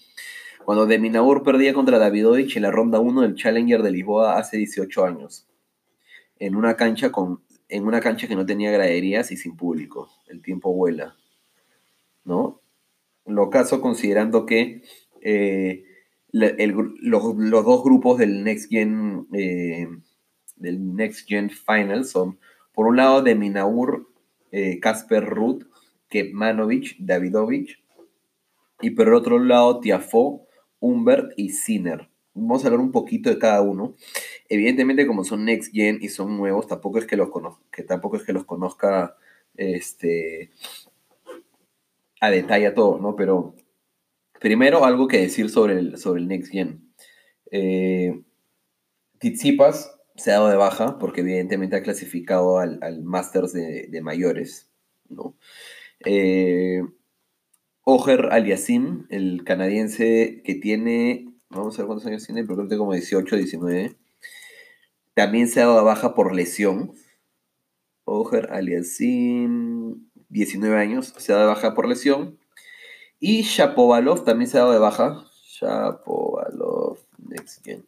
Cuando 0.63 0.85
de 0.85 0.97
Minaur 0.97 1.43
perdía 1.43 1.73
contra 1.73 2.00
Davidovich 2.00 2.55
en 2.55 2.63
la 2.63 2.71
ronda 2.71 3.00
1 3.00 3.21
del 3.21 3.35
Challenger 3.35 3.83
de 3.83 3.91
Lisboa 3.91 4.38
hace 4.38 4.57
18 4.57 5.05
años 5.05 5.47
en 6.39 6.55
una 6.55 6.75
cancha 6.75 7.11
con 7.11 7.41
en 7.67 7.85
una 7.85 8.01
cancha 8.01 8.27
que 8.27 8.35
no 8.35 8.45
tenía 8.45 8.69
graderías 8.69 9.31
y 9.31 9.38
sin 9.38 9.55
público. 9.55 10.09
El 10.27 10.41
tiempo 10.41 10.73
vuela. 10.73 11.15
¿No? 12.25 12.60
Lo 13.25 13.49
caso 13.49 13.81
considerando 13.81 14.45
que 14.45 14.81
eh, 15.21 15.83
los, 16.31 17.23
dos 17.65 17.83
grupos 17.83 18.17
del 18.17 18.43
Next 18.43 18.69
Gen 18.69 19.27
eh, 19.33 19.87
del 20.55 20.95
Next 20.95 21.27
Gen 21.27 21.49
Final 21.49 22.05
son 22.05 22.39
por 22.73 22.87
un 22.87 22.97
lado 22.97 23.21
de 23.21 23.35
Minaur, 23.35 24.07
Casper 24.81 25.23
eh, 25.23 25.25
Ruth, 25.25 25.63
Kepmanovic, 26.09 26.95
Davidovich 26.99 27.83
y 28.81 28.91
por 28.91 29.07
el 29.07 29.13
otro 29.13 29.39
lado 29.39 29.79
Tiafo, 29.79 30.47
Humbert 30.79 31.33
y 31.37 31.49
Sinner. 31.49 32.09
Vamos 32.33 32.63
a 32.63 32.67
hablar 32.67 32.79
un 32.79 32.91
poquito 32.91 33.29
de 33.29 33.37
cada 33.37 33.61
uno. 33.61 33.95
Evidentemente, 34.47 35.05
como 35.05 35.23
son 35.23 35.45
next 35.45 35.73
gen 35.73 35.99
y 36.01 36.07
son 36.07 36.37
nuevos, 36.37 36.65
tampoco 36.67 36.97
es 36.97 37.05
que 37.05 37.17
los 37.17 37.29
que 37.71 37.83
tampoco 37.83 38.15
es 38.15 38.23
que 38.23 38.33
los 38.33 38.45
conozca 38.45 39.17
este, 39.55 40.51
a 42.21 42.31
detalle 42.31 42.67
a 42.67 42.73
todos, 42.73 43.01
¿no? 43.01 43.17
Pero 43.17 43.55
primero 44.39 44.85
algo 44.85 45.09
que 45.09 45.17
decir 45.17 45.49
sobre 45.49 45.77
el, 45.77 45.97
sobre 45.97 46.21
el 46.21 46.29
next 46.29 46.51
gen. 46.51 46.93
Eh, 47.51 48.21
se 50.15 50.31
ha 50.31 50.35
dado 50.35 50.49
de 50.49 50.55
baja 50.55 50.97
porque 50.97 51.21
evidentemente 51.21 51.75
ha 51.75 51.83
clasificado 51.83 52.59
al, 52.59 52.79
al 52.81 53.03
Masters 53.03 53.51
de, 53.51 54.01
mayores, 54.01 54.71
¿no? 55.09 55.35
Eh, 56.05 56.81
Oger 57.83 58.29
Aliasim, 58.31 59.07
el 59.09 59.43
canadiense 59.43 60.41
que 60.45 60.55
tiene 60.55 61.31
Vamos 61.53 61.77
a 61.77 61.81
ver 61.81 61.87
cuántos 61.87 62.07
años 62.07 62.25
tiene, 62.25 62.43
pero 62.43 62.55
creo 62.55 62.69
que 62.69 62.77
como 62.77 62.93
18, 62.93 63.35
19. 63.35 63.97
También 65.13 65.49
se 65.49 65.61
ha 65.61 65.65
dado 65.65 65.83
baja 65.83 66.15
por 66.15 66.33
lesión. 66.33 66.93
Oger 68.05 68.53
Aliasim, 68.53 69.80
19 70.31 70.77
años, 70.77 71.13
se 71.17 71.33
ha 71.33 71.35
dado 71.35 71.50
baja 71.50 71.73
por 71.73 71.88
lesión. 71.88 72.39
Y 73.19 73.43
Shapovalov 73.43 74.23
también 74.25 74.50
se 74.50 74.57
ha 74.57 74.61
dado 74.61 74.73
de 74.73 74.79
baja. 74.79 75.25
Shapovalov, 75.59 76.97
next 77.19 77.63
gen. 77.63 77.85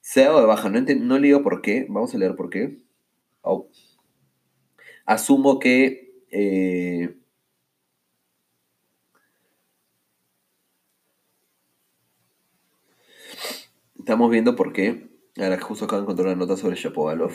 Se 0.00 0.22
ha 0.22 0.28
dado 0.28 0.40
de 0.40 0.46
baja, 0.46 0.70
no, 0.70 0.80
no 0.80 1.18
leo 1.18 1.42
por 1.42 1.60
qué. 1.60 1.86
Vamos 1.88 2.14
a 2.14 2.18
leer 2.18 2.36
por 2.36 2.50
qué. 2.50 2.78
Asumo 5.04 5.58
que 5.58 6.24
eh, 6.30 7.16
estamos 13.98 14.30
viendo 14.30 14.56
por 14.56 14.72
qué. 14.72 15.08
Ahora 15.36 15.60
justo 15.60 15.84
acabo 15.84 16.00
de 16.00 16.04
encontrar 16.04 16.28
una 16.28 16.36
nota 16.36 16.56
sobre 16.56 16.76
Shapovalov. 16.76 17.32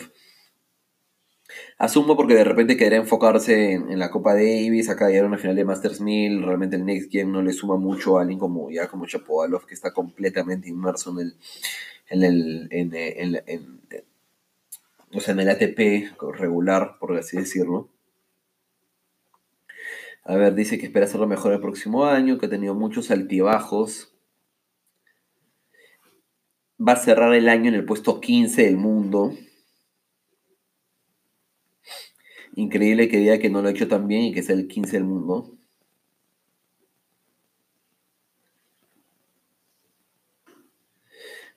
Asumo 1.78 2.16
porque 2.16 2.34
de 2.34 2.42
repente 2.42 2.76
quería 2.76 2.98
enfocarse 2.98 3.74
en, 3.74 3.98
la 4.00 4.10
Copa 4.10 4.34
Davis, 4.34 4.88
acá 4.88 5.06
llegaron 5.08 5.30
a 5.30 5.34
una 5.34 5.38
final 5.40 5.54
de 5.54 5.64
Masters 5.64 6.00
1000, 6.00 6.42
realmente 6.42 6.74
el 6.74 6.84
Next 6.84 7.08
Gen 7.08 7.30
no 7.30 7.40
le 7.40 7.52
suma 7.52 7.76
mucho 7.76 8.18
a 8.18 8.22
alguien 8.22 8.40
como 8.40 8.68
ya 8.68 8.88
como 8.88 9.06
Chapovalov, 9.06 9.64
que 9.64 9.74
está 9.74 9.92
completamente 9.92 10.68
inmerso 10.68 11.12
en 11.12 11.18
el, 11.20 11.36
en 12.08 12.24
el, 12.24 12.68
en, 12.72 13.42
en, 13.46 13.80
o 15.12 15.20
sea, 15.20 15.34
en 15.34 15.40
el 15.40 15.50
ATP 15.50 16.20
regular, 16.36 16.96
por 16.98 17.16
así 17.16 17.36
decirlo. 17.36 17.88
A 20.24 20.34
ver, 20.34 20.56
dice 20.56 20.78
que 20.78 20.86
espera 20.86 21.06
hacerlo 21.06 21.28
mejor 21.28 21.52
el 21.52 21.60
próximo 21.60 22.06
año, 22.06 22.38
que 22.38 22.46
ha 22.46 22.50
tenido 22.50 22.74
muchos 22.74 23.12
altibajos. 23.12 24.12
Va 26.80 26.94
a 26.94 26.96
cerrar 26.96 27.32
el 27.34 27.48
año 27.48 27.68
en 27.68 27.76
el 27.76 27.84
puesto 27.84 28.20
15 28.20 28.64
del 28.64 28.76
mundo. 28.76 29.32
Increíble 32.58 33.08
que 33.08 33.18
diga 33.18 33.38
que 33.38 33.50
no 33.50 33.62
lo 33.62 33.68
ha 33.68 33.70
hecho 33.70 33.86
tan 33.86 34.08
bien 34.08 34.22
y 34.24 34.32
que 34.34 34.42
sea 34.42 34.56
el 34.56 34.66
15 34.66 34.96
del 34.96 35.04
mundo. 35.04 35.56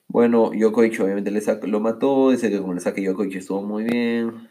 Bueno, 0.06 0.52
Djokovic 0.54 1.00
obviamente 1.00 1.32
le 1.32 1.40
lo 1.66 1.80
mató, 1.80 2.30
dice 2.30 2.50
que 2.50 2.60
como 2.60 2.74
le 2.74 2.80
saque 2.80 3.02
Djokovic 3.02 3.34
estuvo 3.34 3.62
muy 3.62 3.82
bien. 3.82 4.48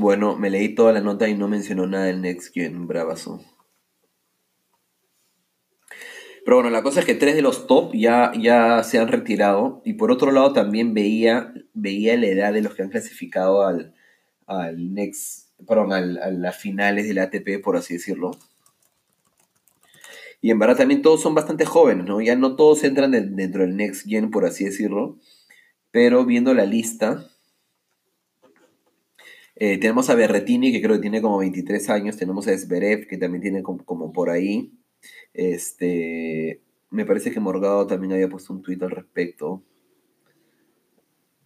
Bueno, 0.00 0.34
me 0.34 0.48
leí 0.48 0.74
toda 0.74 0.94
la 0.94 1.02
nota 1.02 1.28
y 1.28 1.34
no 1.34 1.46
mencionó 1.46 1.86
nada 1.86 2.06
del 2.06 2.22
Next 2.22 2.54
Gen, 2.54 2.86
bravazo. 2.86 3.44
Pero 6.42 6.56
bueno, 6.56 6.70
la 6.70 6.82
cosa 6.82 7.00
es 7.00 7.06
que 7.06 7.14
tres 7.14 7.34
de 7.34 7.42
los 7.42 7.66
top 7.66 7.92
ya, 7.92 8.32
ya 8.32 8.82
se 8.82 8.98
han 8.98 9.08
retirado. 9.08 9.82
Y 9.84 9.92
por 9.92 10.10
otro 10.10 10.32
lado 10.32 10.54
también 10.54 10.94
veía, 10.94 11.52
veía 11.74 12.16
la 12.16 12.28
edad 12.28 12.54
de 12.54 12.62
los 12.62 12.74
que 12.74 12.82
han 12.82 12.88
clasificado 12.88 13.66
al, 13.66 13.94
al 14.46 14.94
Next, 14.94 15.50
perdón, 15.68 15.92
al, 15.92 16.16
a 16.16 16.30
las 16.30 16.56
finales 16.56 17.06
del 17.06 17.18
ATP, 17.18 17.62
por 17.62 17.76
así 17.76 17.92
decirlo. 17.92 18.30
Y 20.40 20.50
en 20.50 20.58
verdad 20.58 20.78
también 20.78 21.02
todos 21.02 21.20
son 21.20 21.34
bastante 21.34 21.66
jóvenes, 21.66 22.06
¿no? 22.06 22.22
Ya 22.22 22.36
no 22.36 22.56
todos 22.56 22.84
entran 22.84 23.10
dentro 23.10 23.66
del 23.66 23.76
Next 23.76 24.08
Gen, 24.08 24.30
por 24.30 24.46
así 24.46 24.64
decirlo. 24.64 25.18
Pero 25.90 26.24
viendo 26.24 26.54
la 26.54 26.64
lista, 26.64 27.29
eh, 29.62 29.76
tenemos 29.78 30.08
a 30.08 30.14
Berretini, 30.14 30.72
que 30.72 30.80
creo 30.80 30.96
que 30.96 31.02
tiene 31.02 31.20
como 31.20 31.36
23 31.38 31.90
años. 31.90 32.16
Tenemos 32.16 32.48
a 32.48 32.56
Zverev, 32.56 33.06
que 33.06 33.18
también 33.18 33.42
tiene 33.42 33.62
como, 33.62 34.10
por 34.10 34.30
ahí. 34.30 34.72
Este, 35.34 36.62
me 36.88 37.04
parece 37.04 37.30
que 37.30 37.40
Morgado 37.40 37.86
también 37.86 38.14
había 38.14 38.30
puesto 38.30 38.54
un 38.54 38.62
tuit 38.62 38.82
al 38.82 38.90
respecto. 38.90 39.62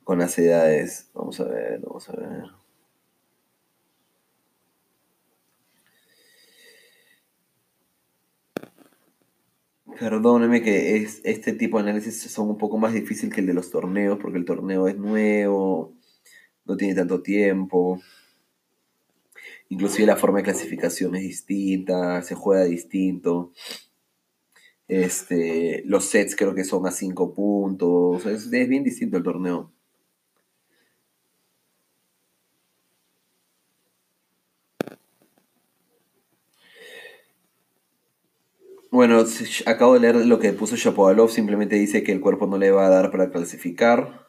Con 0.04 0.20
las 0.20 0.38
edades. 0.38 1.10
Vamos 1.12 1.40
a 1.40 1.44
ver, 1.44 1.80
vamos 1.80 2.08
a 2.08 2.12
ver. 2.16 2.44
Perdóneme 9.98 10.62
que 10.62 10.98
es, 10.98 11.20
este 11.24 11.52
tipo 11.52 11.78
de 11.78 11.90
análisis 11.90 12.20
son 12.30 12.48
un 12.48 12.58
poco 12.58 12.78
más 12.78 12.92
difícil 12.92 13.32
que 13.32 13.40
el 13.40 13.46
de 13.48 13.54
los 13.54 13.70
torneos, 13.72 14.18
porque 14.20 14.38
el 14.38 14.44
torneo 14.44 14.86
es 14.86 14.96
nuevo, 14.96 15.94
no 16.66 16.76
tiene 16.76 16.94
tanto 16.94 17.22
tiempo. 17.22 18.00
Inclusive 19.68 20.06
la 20.06 20.16
forma 20.16 20.38
de 20.38 20.44
clasificación 20.44 21.14
es 21.16 21.22
distinta, 21.22 22.22
se 22.22 22.34
juega 22.34 22.64
distinto. 22.64 23.52
Este, 24.88 25.82
los 25.86 26.06
sets 26.06 26.34
creo 26.36 26.54
que 26.54 26.64
son 26.64 26.86
a 26.86 26.90
5 26.90 27.34
puntos. 27.34 28.24
Es, 28.26 28.50
es 28.52 28.68
bien 28.68 28.82
distinto 28.84 29.16
el 29.18 29.22
torneo. 29.22 29.72
Bueno, 38.90 39.22
acabo 39.66 39.92
de 39.92 40.00
leer 40.00 40.16
lo 40.24 40.38
que 40.38 40.54
puso 40.54 40.74
Shapovalov, 40.76 41.28
simplemente 41.30 41.76
dice 41.76 42.02
que 42.02 42.12
el 42.12 42.20
cuerpo 42.22 42.46
no 42.46 42.56
le 42.56 42.70
va 42.70 42.86
a 42.86 42.88
dar 42.88 43.10
para 43.10 43.30
clasificar. 43.30 44.24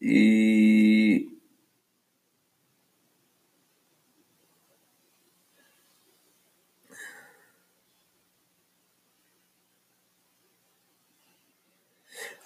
Y 0.00 1.30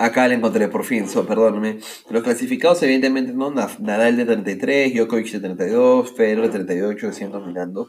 Acá 0.04 0.28
la 0.28 0.34
encontré, 0.34 0.68
por 0.68 0.84
fin, 0.84 1.08
so, 1.08 1.26
perdóname. 1.26 1.78
Los 2.10 2.22
clasificados, 2.22 2.82
evidentemente, 2.82 3.32
¿no? 3.32 3.50
Nadal 3.50 4.18
de 4.18 4.26
33, 4.26 4.92
Djokovic 4.92 5.32
de 5.32 5.40
32, 5.40 6.12
Federer 6.12 6.42
de 6.42 6.50
38, 6.50 7.12
siguen 7.12 7.32
dominando. 7.32 7.88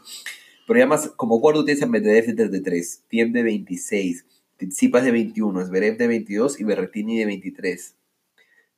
Pero 0.66 0.80
además, 0.80 1.12
como 1.16 1.42
cuarto 1.42 1.62
tienes 1.66 1.82
a 1.82 1.86
Medvedev 1.86 2.24
de 2.24 2.34
33, 2.34 3.04
Tiem 3.08 3.32
de 3.32 3.42
26, 3.42 4.24
Tsitsipas 4.56 5.04
de 5.04 5.12
21, 5.12 5.66
Zverev 5.66 5.98
de 5.98 6.06
22 6.06 6.58
y 6.58 6.64
Berrettini 6.64 7.18
de 7.18 7.26
23. 7.26 7.96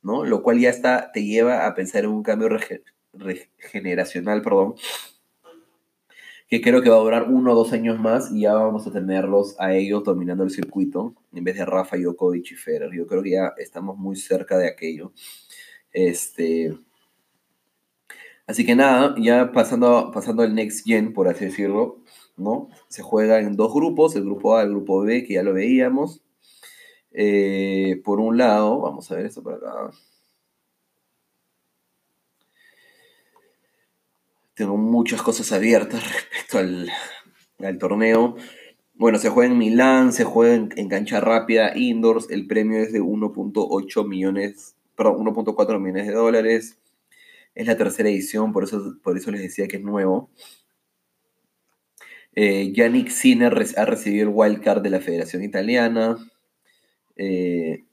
¿no? 0.03 0.25
Lo 0.25 0.43
cual 0.43 0.59
ya 0.59 0.71
está, 0.71 1.13
te 1.13 1.23
lleva 1.23 1.67
a 1.67 1.75
pensar 1.77 2.03
en 2.03 2.11
un 2.11 2.25
cambio 2.25 2.49
regeneracional, 3.13 4.43
perdón, 4.43 4.75
que 6.49 6.63
creo 6.63 6.83
que 6.83 6.89
va 6.89 6.97
a 6.97 7.01
durar 7.01 7.25
uno 7.31 7.53
o 7.53 7.55
dos 7.55 7.73
años 7.73 7.99
más 8.01 8.33
y 8.33 8.43
ya 8.43 8.55
vamos 8.55 8.87
a 8.87 8.93
tenerlos 8.93 9.55
a 9.59 9.75
ellos 9.75 10.03
dominando 10.05 10.45
el 10.45 10.51
circuito 10.51 11.15
en 11.33 11.45
vez 11.45 11.57
de 11.57 11.67
Rafa, 11.67 11.97
Djokovic 11.97 12.53
y 12.53 12.55
Federer. 12.55 12.91
Yo 12.95 13.07
creo 13.07 13.23
que 13.23 13.33
ya 13.33 13.53
estamos 13.59 13.99
muy 13.99 14.17
cerca 14.17 14.57
de 14.57 14.69
aquello. 14.69 15.13
Este, 15.93 16.75
así 18.47 18.65
que 18.65 18.75
nada, 18.75 19.15
ya 19.19 19.53
pasando, 19.53 20.11
pasando 20.13 20.43
al 20.43 20.55
next 20.55 20.87
gen, 20.87 21.13
por 21.13 21.29
así 21.29 21.47
decirlo, 21.47 22.03
¿no? 22.37 22.71
Se 22.89 23.03
juega 23.03 23.41
en 23.41 23.57
dos 23.57 23.75
grupos, 23.75 24.17
el 24.17 24.25
grupo 24.25 24.57
A 24.57 24.63
el 24.63 24.71
grupo 24.71 25.03
B, 25.03 25.25
que 25.25 25.35
ya 25.35 25.43
lo 25.43 25.53
veíamos. 25.53 26.23
Eh, 27.13 28.01
por 28.05 28.21
un 28.21 28.39
lado, 28.39 28.81
vamos 28.81 29.11
a 29.11 29.17
ver 29.17 29.27
esto 29.27 29.43
por 29.43 29.55
acá. 29.55 29.91
Tengo 34.59 34.77
muchas 34.77 35.23
cosas 35.23 35.53
abiertas 35.53 36.03
respecto 36.03 36.59
al, 36.59 37.79
torneo. 37.79 38.35
Bueno, 38.95 39.21
se 39.21 39.29
juega 39.29 39.53
en 39.53 39.57
Milán, 39.57 40.13
se 40.13 40.25
juega 40.25 40.57
en, 40.57 40.89
cancha 40.89 41.21
rápida, 41.21 41.77
indoors. 41.77 42.29
El 42.29 42.49
premio 42.49 42.81
es 42.81 42.93
de 42.93 43.01
1.8 43.01 44.09
millones, 44.09 44.75
perdón, 44.97 45.25
1.4 45.27 45.79
millones 45.79 46.09
de 46.09 46.13
dólares. 46.13 46.77
Es 47.55 47.69
la 47.69 47.77
tercera 47.77 48.09
edición, 48.09 48.53
por 48.53 48.65
eso, 48.65 48.97
por 49.01 49.17
eso 49.17 49.31
les 49.31 49.43
decía 49.43 49.69
que 49.69 49.77
es 49.77 49.83
nuevo. 49.85 50.29
Eh, 52.35 52.73
Yannick 52.73 53.11
Sinner 53.11 53.65
ha 53.77 53.85
recibido 53.85 54.29
el 54.29 54.35
wildcard 54.35 54.83
de 54.83 54.91
la 54.91 54.99
Federación 54.99 55.45
Italiana. 55.45 56.17
Eh, 57.15 57.85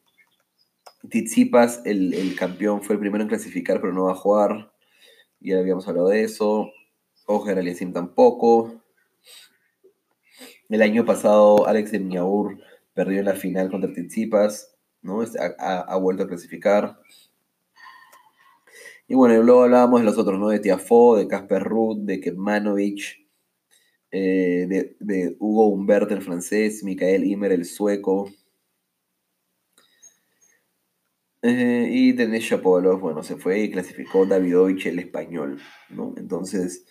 Tizipas, 1.11 1.83
el, 1.85 2.35
campeón, 2.35 2.81
fue 2.81 2.95
el 2.95 2.99
primero 2.99 3.21
en 3.21 3.29
clasificar, 3.29 3.79
pero 3.79 3.93
no 3.93 4.05
va 4.05 4.13
a 4.13 4.15
jugar. 4.15 4.74
Ya 5.45 5.59
habíamos 5.59 5.87
hablado 5.87 6.09
de 6.09 6.23
eso. 6.23 6.71
Ojer 7.27 7.59
Aliasim 7.59 7.93
tampoco. 7.93 8.81
El 10.69 10.81
año 10.81 11.05
pasado, 11.05 11.67
Alex 11.67 11.91
de 11.91 11.99
Miaur 11.99 12.57
perdió 12.95 13.19
en 13.19 13.25
la 13.25 13.35
final 13.35 13.69
contra 13.69 13.93
Tizipas. 13.93 14.75
¿no? 15.03 15.23
Ha, 15.59 15.97
vuelto 15.97 16.23
a 16.23 16.27
clasificar. 16.27 16.97
Y 19.07 19.13
bueno, 19.13 19.41
luego 19.43 19.63
hablábamos 19.63 20.01
de 20.01 20.05
los 20.05 20.17
otros, 20.17 20.39
¿no? 20.39 20.49
De 20.49 20.59
Tiafo, 20.59 21.15
de 21.15 21.27
Casper 21.27 21.61
Ruth, 21.61 21.99
de 21.99 22.19
Kemanovic, 22.19 23.27
eh, 24.09 24.95
de, 24.99 25.35
Hugo 25.39 25.67
Humbert, 25.67 26.11
el 26.11 26.23
francés, 26.23 26.83
Mikael 26.83 27.23
Imer, 27.23 27.51
el 27.51 27.65
sueco. 27.65 28.31
Eh, 31.47 31.87
y 31.91 32.11
Denis 32.13 32.45
Shapovalov, 32.45 32.99
bueno, 32.99 33.21
se 33.21 33.35
fue 33.35 33.59
y 33.59 33.69
clasificó 33.69 34.25
Davidovich, 34.25 34.87
el 34.87 34.97
español, 34.97 35.61
¿no? 35.89 36.15
Entonces, 36.17 36.87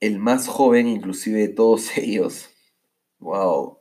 el 0.00 0.18
más 0.18 0.48
joven 0.48 0.88
inclusive 0.88 1.38
de 1.38 1.48
todos 1.48 1.96
ellos, 1.96 2.50
wow, 3.20 3.78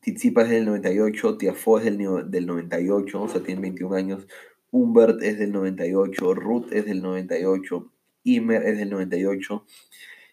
Tizipa 0.00 0.42
es 0.42 0.50
del 0.50 0.64
98, 0.66 1.38
Tiafo 1.38 1.78
es 1.78 1.86
del, 1.86 2.30
del 2.30 2.46
98, 2.46 3.20
o 3.20 3.28
sea, 3.28 3.42
tiene 3.42 3.62
21 3.62 3.96
años. 3.96 4.28
Humbert 4.70 5.20
es 5.22 5.40
del 5.40 5.50
98, 5.50 6.34
Ruth 6.34 6.72
es 6.72 6.86
del 6.86 7.02
98, 7.02 7.92
Imer 8.22 8.62
es 8.62 8.78
del 8.78 8.90
98. 8.90 9.66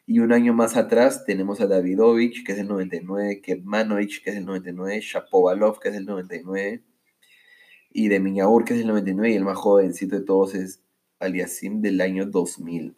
Y 0.10 0.18
un 0.22 0.34
año 0.34 0.56
más 0.56 0.76
atrás 0.76 1.24
tenemos 1.24 1.62
a 1.62 1.68
Davidovich, 1.68 2.44
que 2.44 2.54
es 2.54 2.58
del 2.58 2.68
99, 2.68 3.42
Kepmanovic, 3.42 4.24
que 4.24 4.32
es 4.32 4.38
del 4.38 4.46
99, 4.46 5.02
Shapovalov, 5.02 5.80
que 5.80 5.90
es 5.90 5.94
del 5.94 6.08
99, 6.08 6.82
y 7.92 8.08
de 8.08 8.20
Miñaur, 8.20 8.66
que 8.66 8.74
es 8.74 8.80
del 8.80 8.88
99, 8.88 9.32
y 9.32 9.36
el 9.36 9.44
más 9.44 9.60
jovencito 9.60 10.16
de 10.16 10.26
todos 10.26 10.56
es 10.56 10.82
Aliasim 11.20 11.82
del 11.82 12.02
año 12.02 12.26
2000. 12.26 12.96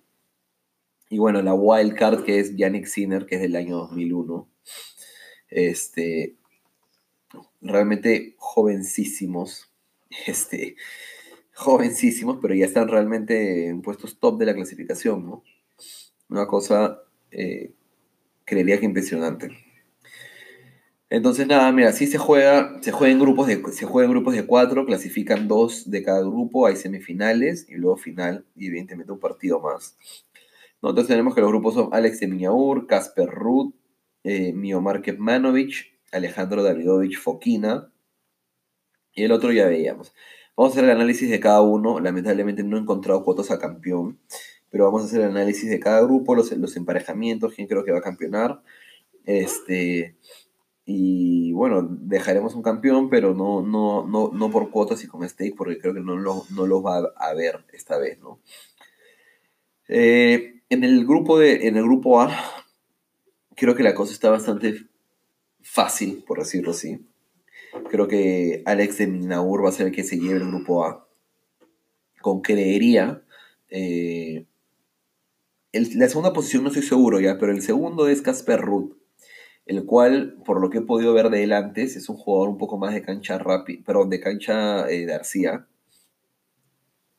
Y 1.10 1.18
bueno, 1.18 1.42
la 1.42 1.54
wild 1.54 1.96
card 1.96 2.24
que 2.24 2.40
es 2.40 2.56
Yannick 2.56 2.86
Sinner, 2.86 3.26
que 3.26 3.36
es 3.36 3.42
del 3.42 3.58
año 3.58 3.76
2001. 3.76 4.50
Este, 5.50 6.38
realmente 7.60 8.36
jovencísimos, 8.38 9.70
este, 10.28 10.78
jovencísimos, 11.56 12.38
pero 12.42 12.56
ya 12.56 12.68
están 12.68 12.88
realmente 12.88 13.68
en 13.68 13.82
puestos 13.82 14.18
top 14.18 14.40
de 14.40 14.46
la 14.46 14.56
clasificación, 14.56 15.26
¿no? 15.26 15.44
Una 16.32 16.48
cosa, 16.48 17.04
eh, 17.30 17.74
creería 18.46 18.80
que 18.80 18.86
impresionante. 18.86 19.50
Entonces, 21.10 21.46
nada, 21.46 21.70
mira, 21.74 21.92
sí 21.92 22.08
se 22.08 22.18
juega, 22.18 22.82
se 22.82 22.94
juega 22.94 23.12
en 23.12 23.20
grupos 23.20 23.48
de, 23.48 23.62
se 23.74 23.86
juega 23.86 24.06
en 24.06 24.14
grupos 24.14 24.34
de 24.34 24.46
cuatro, 24.46 24.86
clasifican 24.86 25.50
dos 25.50 25.92
de 25.92 26.04
cada 26.04 26.22
grupo, 26.22 26.66
hay 26.66 26.78
semifinales 26.78 27.68
y 27.70 27.76
luego 27.76 27.98
final, 27.98 28.46
y 28.56 28.68
evidentemente 28.68 29.12
un 29.12 29.20
partido 29.20 29.60
más. 29.60 29.98
Entonces 30.76 31.08
tenemos 31.08 31.36
que 31.36 31.42
los 31.42 31.50
grupos 31.50 31.74
son 31.74 31.90
Alex 31.92 32.22
de 32.22 32.28
Miñaur, 32.28 32.88
Casper 32.88 33.28
Ruth, 33.30 33.74
eh, 34.24 34.54
Miomar 34.54 35.02
Kepmanovic, 35.02 36.00
Alejandro 36.14 36.64
Davidovich 36.64 37.18
Fokina. 37.18 37.92
Y 39.14 39.24
el 39.24 39.34
otro 39.34 39.52
ya 39.52 39.68
veíamos. 39.68 40.14
Vamos 40.56 40.72
a 40.72 40.74
hacer 40.76 40.86
el 40.86 40.96
análisis 40.96 41.30
de 41.30 41.42
cada 41.42 41.62
uno. 41.62 42.00
Lamentablemente 42.00 42.64
no 42.64 42.78
he 42.78 42.80
encontrado 42.80 43.24
cuotas 43.24 43.52
a 43.52 43.60
campeón. 43.60 44.18
Pero 44.72 44.86
vamos 44.86 45.04
a 45.04 45.06
hacer 45.06 45.22
el 45.22 45.28
análisis 45.28 45.70
de 45.70 45.80
cada 45.80 46.02
grupo, 46.02 46.34
los, 46.34 46.52
los 46.54 46.76
emparejamientos, 46.78 47.54
quién 47.54 47.68
creo 47.68 47.84
que 47.84 47.92
va 47.92 48.00
a 48.00 48.04
campeonar. 48.04 48.64
Este, 49.26 50.16
y 50.86 51.52
bueno, 51.54 51.88
dejaremos 51.90 52.56
un 52.56 52.64
campeón, 52.64 53.10
pero 53.10 53.34
no, 53.34 53.62
no, 53.62 54.08
no, 54.08 54.32
no 54.34 54.50
por 54.50 54.72
cuotas 54.72 55.04
y 55.04 55.08
con 55.08 55.28
stake, 55.28 55.56
porque 55.56 55.78
creo 55.78 55.94
que 55.94 56.02
no 56.02 56.18
lo, 56.18 56.46
no 56.56 56.66
lo 56.66 56.82
va 56.82 57.12
a 57.16 57.34
ver 57.34 57.66
esta 57.72 57.98
vez, 57.98 58.20
¿no? 58.20 58.40
Eh, 59.88 60.62
en, 60.70 60.84
el 60.84 61.06
grupo 61.06 61.38
de, 61.38 61.68
en 61.68 61.78
el 61.78 61.84
grupo 61.84 62.22
A, 62.22 62.32
creo 63.56 63.76
que 63.76 63.84
la 63.84 63.94
cosa 63.94 64.14
está 64.14 64.30
bastante 64.30 64.88
fácil, 65.62 66.24
por 66.26 66.40
decirlo 66.40 66.72
así. 66.72 67.06
Creo 67.90 68.08
que 68.08 68.64
Alex 68.66 68.98
de 68.98 69.08
Minaur 69.08 69.64
va 69.64 69.70
a 69.70 69.74
ser 69.74 69.88
el 69.88 69.94
que 69.94 70.04
se 70.04 70.18
lleve 70.18 70.40
el 70.40 70.48
grupo 70.48 70.86
A. 70.86 71.08
Con 72.22 72.42
creería. 72.42 73.24
Eh, 73.70 74.46
la 75.74 76.08
segunda 76.10 76.34
posición 76.34 76.64
no 76.64 76.70
estoy 76.70 76.84
seguro 76.84 77.20
ya, 77.20 77.38
pero 77.38 77.52
el 77.52 77.62
segundo 77.62 78.08
es 78.08 78.22
Casper 78.22 78.60
Ruth, 78.60 78.94
el 79.66 79.86
cual, 79.86 80.38
por 80.46 80.60
lo 80.62 80.70
que 80.70 80.80
he 80.80 80.82
podido 80.82 81.14
ver 81.14 81.30
de 81.30 81.44
él 81.44 81.54
antes, 81.54 81.96
es 81.96 82.10
un 82.10 82.18
jugador 82.18 82.50
un 82.50 82.58
poco 82.58 82.78
más 82.78 82.94
de 82.94 83.02
cancha 83.02 83.38
rápida, 83.38 83.82
perdón, 83.86 84.10
de 84.10 84.20
cancha 84.20 84.90
eh, 84.90 85.06
de 85.06 85.14
Arcía. 85.14 85.68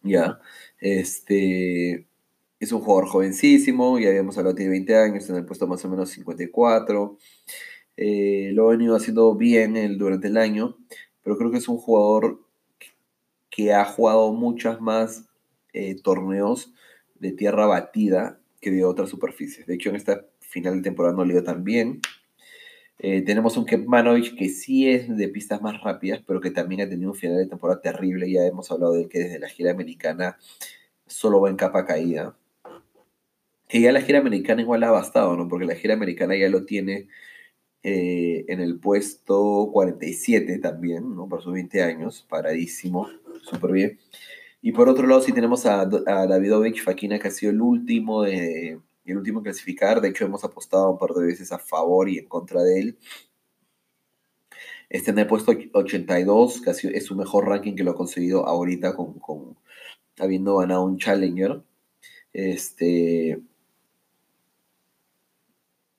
Ya. 0.03 0.41
Este. 0.81 2.07
Es 2.61 2.71
un 2.73 2.81
jugador 2.81 3.09
jovencísimo, 3.09 3.99
ya 3.99 4.09
habíamos 4.11 4.39
hablado, 4.39 4.55
tiene 4.55 4.71
20 4.71 4.97
años, 4.97 5.29
en 5.29 5.37
el 5.37 5.45
puesto 5.45 5.67
más 5.67 5.85
o 5.85 5.89
menos 5.89 6.11
54. 6.11 7.19
Eh, 7.97 8.51
lo 8.53 8.69
ha 8.69 8.71
venido 8.73 8.95
haciendo 8.97 9.35
bien 9.35 9.99
durante 9.99 10.29
el 10.29 10.37
año, 10.37 10.77
pero 11.23 11.37
creo 11.37 11.51
que 11.51 11.59
es 11.59 11.69
un 11.69 11.79
jugador 11.79 12.41
que 13.51 13.73
ha 13.73 13.85
jugado 13.85 14.33
muchas 14.33 14.81
más 14.81 15.29
eh, 15.73 15.97
torneos 16.03 16.73
de 17.17 17.33
tierra 17.33 17.67
batida 17.67 18.42
que 18.63 18.71
de 18.71 18.85
otras 18.85 19.11
superficies. 19.11 19.67
De 19.67 19.75
hecho, 19.75 19.91
en 19.91 19.97
esta 19.97 20.25
final 20.39 20.77
de 20.77 20.83
temporada 20.83 21.15
no 21.15 21.25
le 21.25 21.35
dio 21.35 21.43
tan 21.43 21.65
bien. 21.65 22.01
Eh, 22.99 23.23
tenemos 23.23 23.57
un 23.57 23.67
Kepmanovic 23.67 24.37
que 24.37 24.49
sí 24.49 24.89
es 24.89 25.15
de 25.15 25.29
pistas 25.29 25.61
más 25.61 25.83
rápidas, 25.83 26.23
pero 26.25 26.41
que 26.41 26.53
también 26.53 26.83
ha 26.83 26.89
tenido 26.89 27.11
un 27.11 27.17
final 27.17 27.39
de 27.39 27.47
temporada 27.47 27.81
terrible. 27.83 28.31
Ya 28.31 28.47
hemos 28.47 28.71
hablado 28.71 28.95
de 28.95 29.09
que 29.09 29.19
desde 29.19 29.41
la 29.41 29.49
gira 29.49 29.73
americana 29.73 30.39
solo 31.07 31.41
va 31.41 31.51
en 31.51 31.57
capa 31.57 31.85
caída. 31.85 32.37
Que 33.69 33.81
ya 33.81 33.91
la 33.91 34.01
gira 34.01 34.21
americana 34.21 34.63
igual 34.63 34.85
ha 34.85 34.93
bastado, 34.93 35.37
¿no? 35.37 35.49
Porque 35.49 35.67
la 35.67 35.75
gira 35.75 35.95
americana 35.95 36.37
ya 36.37 36.49
lo 36.49 36.65
tiene 36.65 37.09
eh, 37.83 38.45
en 38.47 38.61
el 38.61 38.79
puesto 38.79 39.71
47 39.73 40.59
también, 40.59 41.17
¿no? 41.17 41.29
Por 41.29 41.43
sus 41.43 41.53
20 41.53 41.83
años, 41.83 42.25
paradísimo, 42.29 43.09
súper 43.43 43.73
bien. 43.73 43.99
Y 44.63 44.73
por 44.73 44.89
otro 44.89 45.07
lado, 45.07 45.21
sí 45.21 45.33
tenemos 45.33 45.67
a, 45.67 45.81
a 45.83 46.27
Davidovich 46.27 46.83
Fakina, 46.83 47.19
que 47.19 47.29
ha 47.29 47.31
sido 47.33 47.51
el 47.51 47.61
último, 47.61 48.23
de, 48.23 48.79
el 49.05 49.17
último 49.17 49.41
en 49.41 49.45
clasificar. 49.45 50.01
De 50.01 50.09
hecho, 50.09 50.25
hemos 50.25 50.45
apostado 50.45 50.91
un 50.91 50.99
par 50.99 51.11
de 51.11 51.27
veces 51.27 51.51
a 51.51 51.59
favor 51.59 52.09
y 52.09 52.19
en 52.19 52.27
contra 52.27 52.63
de 52.63 52.81
él. 52.81 52.99
Está 54.89 55.11
en 55.11 55.19
el 55.19 55.27
puesto 55.27 55.53
82, 55.73 56.61
que 56.61 56.71
es 56.71 57.05
su 57.05 57.17
mejor 57.17 57.49
ranking 57.49 57.75
que 57.75 57.83
lo 57.83 57.91
ha 57.91 57.97
conseguido 57.97 58.47
ahorita 58.47 58.95
con, 58.95 59.19
con 59.19 59.57
habiendo 60.19 60.57
ganado 60.59 60.85
un 60.85 60.99
Challenger. 60.99 61.63
Este, 62.33 63.43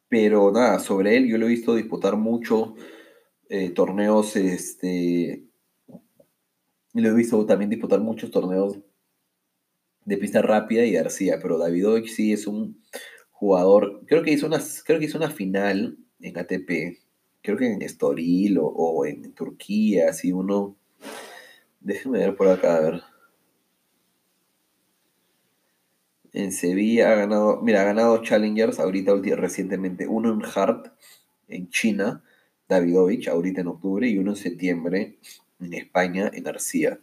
pero 0.08 0.52
nada, 0.52 0.80
sobre 0.80 1.18
él 1.18 1.28
yo 1.28 1.38
lo 1.38 1.48
he 1.48 1.50
visto 1.50 1.76
disputar 1.76 2.18
mucho 2.18 2.76
eh, 3.50 3.72
torneos, 3.72 4.36
este, 4.36 5.44
lo 7.02 7.10
he 7.10 7.14
visto 7.14 7.46
también 7.46 7.70
disputar 7.70 8.00
muchos 8.00 8.32
torneos 8.32 8.78
de 10.06 10.18
pista 10.18 10.42
rápida 10.42 10.86
y 10.86 10.92
de 10.92 11.00
arcilla, 11.00 11.40
pero 11.42 11.58
Davidovich 11.58 12.10
sí 12.10 12.34
es 12.34 12.48
un 12.48 12.82
jugador, 13.32 14.04
creo 14.06 14.24
que 14.24 14.32
hizo 14.32 14.48
una, 14.48 14.62
creo 14.86 15.00
que 15.00 15.06
hizo 15.06 15.18
una 15.18 15.30
final 15.30 15.98
en 16.20 16.38
ATP, 16.38 17.00
creo 17.42 17.58
que 17.58 17.72
en 17.72 17.82
Estoril 17.82 18.58
o, 18.62 19.06
en 19.06 19.34
Turquía, 19.34 20.10
así 20.10 20.32
uno, 20.32 20.78
déjeme 21.80 22.20
ver 22.20 22.36
por 22.36 22.48
acá, 22.48 22.78
a 22.78 22.80
ver. 22.80 23.02
En 26.34 26.52
Sevilla 26.52 27.12
ha 27.12 27.16
ganado, 27.16 27.62
mira, 27.62 27.82
ha 27.82 27.86
ganado 27.86 28.22
Challengers 28.24 28.80
ahorita 28.80 29.14
recientemente, 29.36 30.08
uno 30.08 30.34
en 30.34 30.42
Hart, 30.44 30.88
en 31.48 31.70
China, 31.70 32.24
Davidovich, 32.68 33.28
ahorita 33.28 33.62
en 33.62 33.68
octubre, 33.68 34.08
y 34.08 34.18
uno 34.18 34.32
en 34.32 34.38
septiembre 34.38 35.20
en 35.66 35.74
España, 35.74 36.32
en 36.34 36.48
Arcía. 36.48 37.00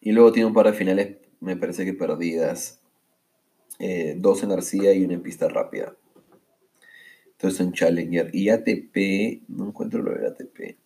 Y 0.00 0.12
luego 0.12 0.32
tiene 0.32 0.46
un 0.46 0.54
par 0.54 0.66
de 0.66 0.74
finales, 0.74 1.16
me 1.40 1.56
parece 1.56 1.84
que 1.84 1.94
perdidas. 1.94 2.80
Eh, 3.78 4.14
dos 4.16 4.42
en 4.42 4.52
Arcía 4.52 4.92
y 4.92 5.04
una 5.04 5.14
en 5.14 5.22
pista 5.22 5.48
rápida. 5.48 5.96
Entonces 7.32 7.60
en 7.60 7.72
Challenger. 7.72 8.30
Y 8.32 8.50
ATP, 8.50 9.42
no 9.48 9.68
encuentro 9.68 10.02
lo 10.02 10.12
de 10.12 10.26
ATP. 10.26 10.76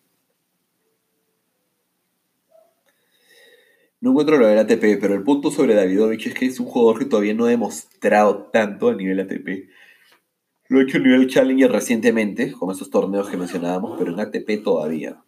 No 4.01 4.11
encuentro 4.11 4.37
lo 4.37 4.47
del 4.47 4.59
ATP, 4.59 4.99
pero 5.01 5.13
el 5.13 5.23
punto 5.23 5.51
sobre 5.51 5.75
Davidovich 5.75 6.27
es 6.27 6.33
que 6.33 6.45
es 6.45 6.59
un 6.59 6.67
jugador 6.67 6.99
que 6.99 7.05
todavía 7.05 7.33
no 7.33 7.45
ha 7.45 7.49
demostrado 7.49 8.45
tanto 8.45 8.87
a 8.87 8.95
nivel 8.95 9.19
ATP. 9.19 9.69
Lo 10.69 10.79
he 10.79 10.83
hecho 10.83 10.97
a 10.97 11.01
nivel 11.01 11.27
Challenger 11.27 11.71
recientemente, 11.71 12.51
con 12.51 12.69
esos 12.69 12.91
torneos 12.91 13.27
que 13.27 13.37
mencionábamos, 13.37 13.97
pero 13.97 14.13
en 14.13 14.19
ATP 14.19 14.63
todavía. 14.63 15.19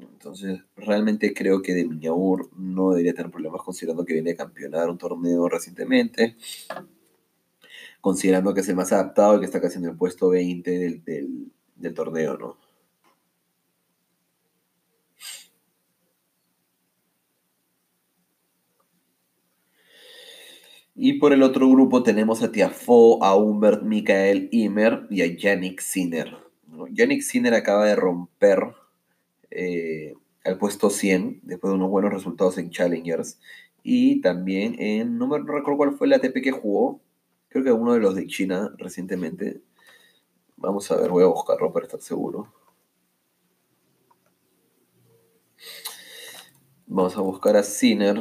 Entonces, 0.00 0.60
realmente 0.76 1.32
creo 1.32 1.62
que 1.62 1.72
de 1.72 1.86
Miñaur 1.86 2.50
no 2.58 2.90
debería 2.90 3.14
tener 3.14 3.30
problemas 3.30 3.62
considerando 3.62 4.04
que 4.04 4.14
viene 4.14 4.32
a 4.32 4.36
campeonar 4.36 4.90
un 4.90 4.98
torneo 4.98 5.48
recientemente, 5.48 6.36
considerando 8.00 8.52
que 8.52 8.60
es 8.60 8.68
el 8.68 8.74
más 8.74 8.92
adaptado 8.92 9.36
y 9.36 9.38
que 9.38 9.46
está 9.46 9.60
casi 9.60 9.78
en 9.78 9.84
el 9.84 9.96
puesto 9.96 10.30
20 10.30 10.68
del, 10.68 11.52
del 11.76 11.94
torneo, 11.94 12.36
¿no? 12.36 12.67
Y 21.00 21.20
por 21.20 21.32
el 21.32 21.44
otro 21.44 21.70
grupo 21.70 22.02
tenemos 22.02 22.42
a 22.42 22.50
Tiafo, 22.50 23.22
a 23.22 23.36
Humbert 23.36 23.84
Michael 23.84 24.48
Imer 24.50 25.06
y 25.10 25.22
a 25.22 25.26
Yannick 25.26 25.80
Sinner. 25.80 26.36
Yannick 26.90 27.22
Sinner 27.22 27.54
acaba 27.54 27.84
de 27.84 27.94
romper 27.94 28.74
eh, 29.52 30.14
al 30.44 30.58
puesto 30.58 30.90
100 30.90 31.42
después 31.44 31.70
de 31.70 31.76
unos 31.76 31.88
buenos 31.88 32.12
resultados 32.12 32.58
en 32.58 32.70
Challengers. 32.70 33.38
Y 33.84 34.20
también 34.22 34.74
en, 34.80 35.18
no 35.18 35.28
me 35.28 35.38
recuerdo 35.38 35.76
cuál 35.76 35.92
fue 35.92 36.08
el 36.08 36.14
ATP 36.14 36.42
que 36.42 36.50
jugó, 36.50 37.00
creo 37.48 37.62
que 37.62 37.70
uno 37.70 37.92
de 37.92 38.00
los 38.00 38.16
de 38.16 38.26
China 38.26 38.74
recientemente. 38.76 39.60
Vamos 40.56 40.90
a 40.90 40.96
ver, 40.96 41.10
voy 41.10 41.22
a 41.22 41.28
buscarlo 41.28 41.72
para 41.72 41.86
estar 41.86 42.00
seguro. 42.00 42.52
Vamos 46.88 47.16
a 47.16 47.20
buscar 47.20 47.56
a 47.56 47.62
Sinner. 47.62 48.18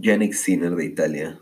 Yannick 0.00 0.34
Sinner 0.34 0.74
de 0.74 0.84
Italia. 0.84 1.38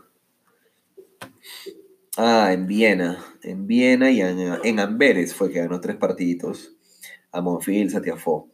Ah, 2.17 2.51
en 2.53 2.67
Viena. 2.67 3.23
En 3.41 3.65
Viena 3.67 4.11
y 4.11 4.21
en, 4.21 4.79
Amberes 4.79 5.33
fue 5.33 5.51
que 5.51 5.59
ganó 5.59 5.79
tres 5.79 5.97
partiditos. 5.97 6.75
A 7.31 7.41
Monfils, 7.41 7.95
a 7.95 8.01
Tiafó. 8.01 8.49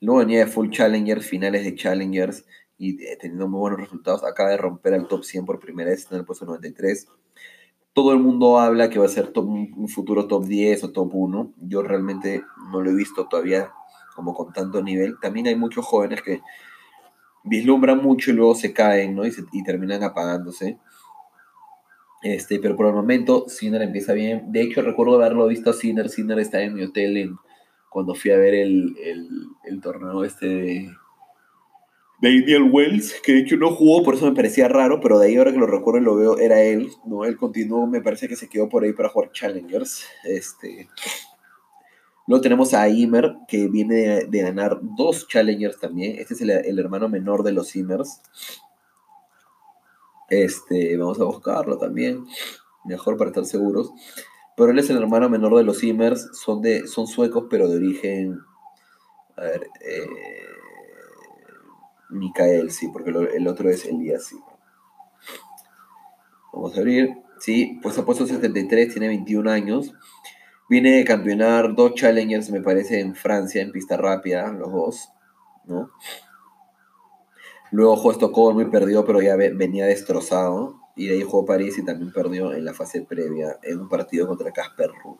Luego 0.00 0.20
venía 0.20 0.40
de 0.40 0.46
Full 0.46 0.70
Challengers, 0.70 1.26
finales 1.26 1.64
de 1.64 1.74
Challengers 1.74 2.44
y 2.78 3.02
eh, 3.04 3.18
teniendo 3.20 3.48
muy 3.48 3.60
buenos 3.60 3.80
resultados. 3.80 4.24
Acaba 4.24 4.50
de 4.50 4.56
romper 4.56 4.94
el 4.94 5.08
top 5.08 5.24
100 5.24 5.44
por 5.44 5.58
primera 5.58 5.90
vez 5.90 6.06
en 6.10 6.18
el 6.18 6.24
puesto 6.24 6.46
93. 6.46 7.08
Todo 7.92 8.12
el 8.12 8.20
mundo 8.20 8.58
habla 8.58 8.88
que 8.88 9.00
va 9.00 9.06
a 9.06 9.08
ser 9.08 9.32
un 9.36 9.88
futuro 9.88 10.28
top 10.28 10.44
10 10.46 10.84
o 10.84 10.92
top 10.92 11.10
1. 11.12 11.54
Yo 11.58 11.82
realmente 11.82 12.44
no 12.70 12.80
lo 12.80 12.90
he 12.90 12.94
visto 12.94 13.26
todavía 13.26 13.72
como 14.14 14.34
con 14.34 14.52
tanto 14.52 14.82
nivel. 14.82 15.18
También 15.20 15.48
hay 15.48 15.56
muchos 15.56 15.84
jóvenes 15.84 16.22
que 16.22 16.40
vislumbran 17.44 18.02
mucho 18.02 18.30
y 18.30 18.34
luego 18.34 18.54
se 18.54 18.72
caen, 18.72 19.14
¿no? 19.14 19.22
Y, 19.26 19.62
terminan 19.64 20.02
apagándose. 20.02 20.78
Este, 22.22 22.58
pero 22.58 22.76
por 22.76 22.86
el 22.86 22.92
momento, 22.92 23.48
Sinner 23.48 23.82
empieza 23.82 24.12
bien. 24.12 24.52
De 24.52 24.62
hecho, 24.62 24.82
recuerdo 24.82 25.14
haberlo 25.14 25.46
visto 25.46 25.70
a 25.70 25.72
Sinner. 25.72 26.08
Sinner 26.08 26.38
está 26.38 26.62
en 26.62 26.74
mi 26.74 26.82
hotel 26.82 27.34
cuando 27.88 28.14
fui 28.14 28.30
a 28.30 28.36
ver 28.36 28.54
el, 28.54 28.94
torneo 29.82 30.24
este 30.24 30.46
de, 30.46 30.90
Daniel 32.22 32.68
Wells, 32.70 33.18
que 33.24 33.32
de 33.32 33.38
hecho 33.40 33.56
no 33.56 33.74
jugó, 33.74 34.02
por 34.02 34.14
eso 34.14 34.26
me 34.26 34.36
parecía 34.36 34.68
raro, 34.68 35.00
pero 35.00 35.18
de 35.18 35.28
ahí 35.28 35.36
ahora 35.36 35.52
que 35.52 35.58
lo 35.58 35.66
recuerdo 35.66 36.00
y 36.00 36.04
lo 36.04 36.16
veo, 36.16 36.38
era 36.38 36.62
él, 36.62 36.90
¿no? 37.06 37.24
Él 37.24 37.38
continuó, 37.38 37.86
me 37.86 38.02
parece 38.02 38.28
que 38.28 38.36
se 38.36 38.48
quedó 38.48 38.68
por 38.68 38.84
ahí 38.84 38.92
para 38.92 39.08
jugar 39.08 39.32
Challengers. 39.32 40.04
Este, 40.24 40.88
Luego 42.30 42.42
tenemos 42.42 42.74
a 42.74 42.88
Imer, 42.88 43.38
que 43.48 43.66
viene 43.66 44.26
de, 44.26 44.42
ganar 44.42 44.78
dos 44.80 45.26
Challengers 45.26 45.80
también. 45.80 46.14
Este 46.16 46.34
es 46.34 46.40
el, 46.40 46.78
hermano 46.78 47.08
menor 47.08 47.42
de 47.42 47.50
los 47.50 47.74
Imers. 47.74 48.22
Este, 50.28 50.96
vamos 50.96 51.20
a 51.20 51.24
buscarlo 51.24 51.76
también. 51.76 52.24
Mejor 52.84 53.16
para 53.16 53.30
estar 53.30 53.44
seguros. 53.46 53.90
Pero 54.56 54.70
él 54.70 54.78
es 54.78 54.88
el 54.90 54.98
hermano 54.98 55.28
menor 55.28 55.56
de 55.56 55.64
los 55.64 55.82
Imers. 55.82 56.28
Son, 56.32 56.62
de, 56.62 56.86
son 56.86 57.08
suecos, 57.08 57.48
pero 57.50 57.66
de 57.66 57.78
origen. 57.78 58.38
A 59.36 59.40
ver. 59.40 59.66
Eh, 59.80 60.06
Mikael, 62.10 62.70
sí, 62.70 62.90
porque 62.92 63.10
el 63.10 63.48
otro 63.48 63.70
es 63.70 63.86
Elías, 63.86 64.26
sí. 64.26 64.36
Vamos 66.52 66.76
a 66.76 66.78
abrir. 66.78 67.10
Sí, 67.40 67.80
pues 67.82 67.98
ha 67.98 68.04
puesto 68.04 68.24
73, 68.24 68.92
tiene 68.92 69.08
21 69.08 69.50
años. 69.50 69.92
Viene 70.70 70.98
de 70.98 71.04
campeonar 71.04 71.74
dos 71.74 71.94
challengers, 71.94 72.48
me 72.52 72.60
parece, 72.60 73.00
en 73.00 73.16
Francia, 73.16 73.60
en 73.60 73.72
pista 73.72 73.96
rápida, 73.96 74.52
los 74.52 74.70
dos, 74.70 75.08
¿no? 75.64 75.90
Luego 77.72 77.96
jugó 77.96 78.12
Estocolmo 78.12 78.60
y 78.60 78.66
perdió, 78.66 79.04
pero 79.04 79.20
ya 79.20 79.34
venía 79.34 79.86
destrozado. 79.86 80.76
Y 80.94 81.08
de 81.08 81.14
ahí 81.14 81.22
jugó 81.22 81.44
París 81.44 81.76
y 81.76 81.84
también 81.84 82.12
perdió 82.12 82.52
en 82.52 82.64
la 82.64 82.72
fase 82.72 83.02
previa, 83.02 83.58
en 83.64 83.80
un 83.80 83.88
partido 83.88 84.28
contra 84.28 84.52
Casper 84.52 84.92
Ruud. 85.02 85.16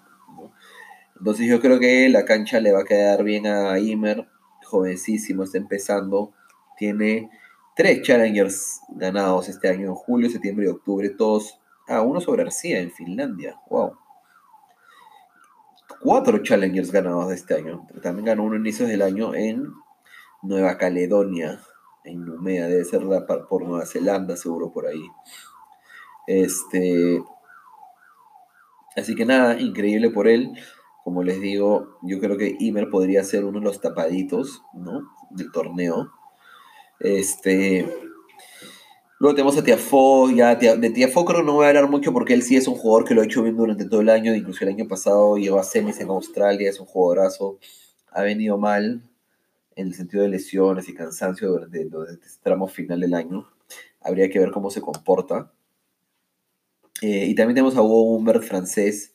Entonces 1.18 1.48
yo 1.48 1.60
creo 1.60 1.80
que 1.80 2.08
la 2.10 2.24
cancha 2.24 2.60
le 2.60 2.70
va 2.70 2.82
a 2.82 2.84
quedar 2.84 3.24
bien 3.24 3.48
a 3.48 3.76
Imer, 3.80 4.28
jovencísimo, 4.64 5.42
está 5.42 5.58
empezando. 5.58 6.32
Tiene 6.78 7.28
tres 7.74 8.02
challengers 8.02 8.82
ganados 8.90 9.48
este 9.48 9.68
año, 9.68 9.88
en 9.88 9.94
julio, 9.96 10.30
septiembre 10.30 10.66
y 10.66 10.68
octubre, 10.68 11.08
todos. 11.10 11.58
Ah, 11.88 12.02
uno 12.02 12.20
sobre 12.20 12.42
Arcía 12.42 12.78
en 12.78 12.92
Finlandia. 12.92 13.56
Wow 13.68 13.99
cuatro 16.00 16.42
Challengers 16.42 16.90
ganados 16.90 17.28
de 17.28 17.34
este 17.34 17.54
año. 17.54 17.86
También 18.02 18.26
ganó 18.26 18.44
uno 18.44 18.56
en 18.56 18.62
inicios 18.62 18.88
del 18.88 19.02
año 19.02 19.34
en 19.34 19.66
Nueva 20.42 20.78
Caledonia, 20.78 21.60
en 22.04 22.24
Numea, 22.24 22.66
debe 22.66 22.84
ser 22.84 23.02
por 23.48 23.64
Nueva 23.64 23.86
Zelanda, 23.86 24.36
seguro 24.36 24.72
por 24.72 24.86
ahí. 24.86 25.02
Este. 26.26 27.22
Así 28.96 29.14
que 29.14 29.26
nada, 29.26 29.60
increíble 29.60 30.10
por 30.10 30.28
él. 30.28 30.52
Como 31.04 31.22
les 31.22 31.40
digo, 31.40 31.98
yo 32.02 32.20
creo 32.20 32.36
que 32.36 32.56
Imer 32.58 32.90
podría 32.90 33.24
ser 33.24 33.44
uno 33.44 33.58
de 33.58 33.64
los 33.64 33.80
tapaditos, 33.80 34.62
¿no? 34.74 35.10
Del 35.30 35.50
torneo. 35.52 36.12
Este. 36.98 38.09
Luego 39.20 39.34
tenemos 39.34 39.58
a 39.58 39.62
Tiafo, 39.62 40.30
ya 40.30 40.54
de 40.54 40.90
Tiafo 40.90 41.26
creo 41.26 41.42
no 41.42 41.52
voy 41.52 41.66
a 41.66 41.68
hablar 41.68 41.90
mucho 41.90 42.10
porque 42.10 42.32
él 42.32 42.42
sí 42.42 42.56
es 42.56 42.66
un 42.66 42.74
jugador 42.74 43.06
que 43.06 43.14
lo 43.14 43.20
ha 43.20 43.26
hecho 43.26 43.42
bien 43.42 43.54
durante 43.54 43.84
todo 43.84 44.00
el 44.00 44.08
año, 44.08 44.34
incluso 44.34 44.64
el 44.64 44.70
año 44.70 44.88
pasado 44.88 45.36
llegó 45.36 45.58
a 45.58 45.62
semis 45.62 46.00
en 46.00 46.08
Australia, 46.08 46.70
es 46.70 46.80
un 46.80 46.86
jugadorazo, 46.86 47.58
ha 48.08 48.22
venido 48.22 48.56
mal 48.56 49.02
en 49.76 49.88
el 49.88 49.94
sentido 49.94 50.22
de 50.22 50.30
lesiones 50.30 50.88
y 50.88 50.94
cansancio 50.94 51.50
durante, 51.50 51.82
este 51.82 52.40
tramo 52.42 52.66
final 52.66 52.98
del 53.00 53.12
año, 53.12 53.46
habría 54.00 54.30
que 54.30 54.38
ver 54.38 54.52
cómo 54.52 54.70
se 54.70 54.80
comporta. 54.80 55.52
Eh, 57.02 57.26
y 57.26 57.34
también 57.34 57.56
tenemos 57.56 57.76
a 57.76 57.82
Hugo 57.82 58.04
Humbert 58.04 58.42
francés, 58.42 59.14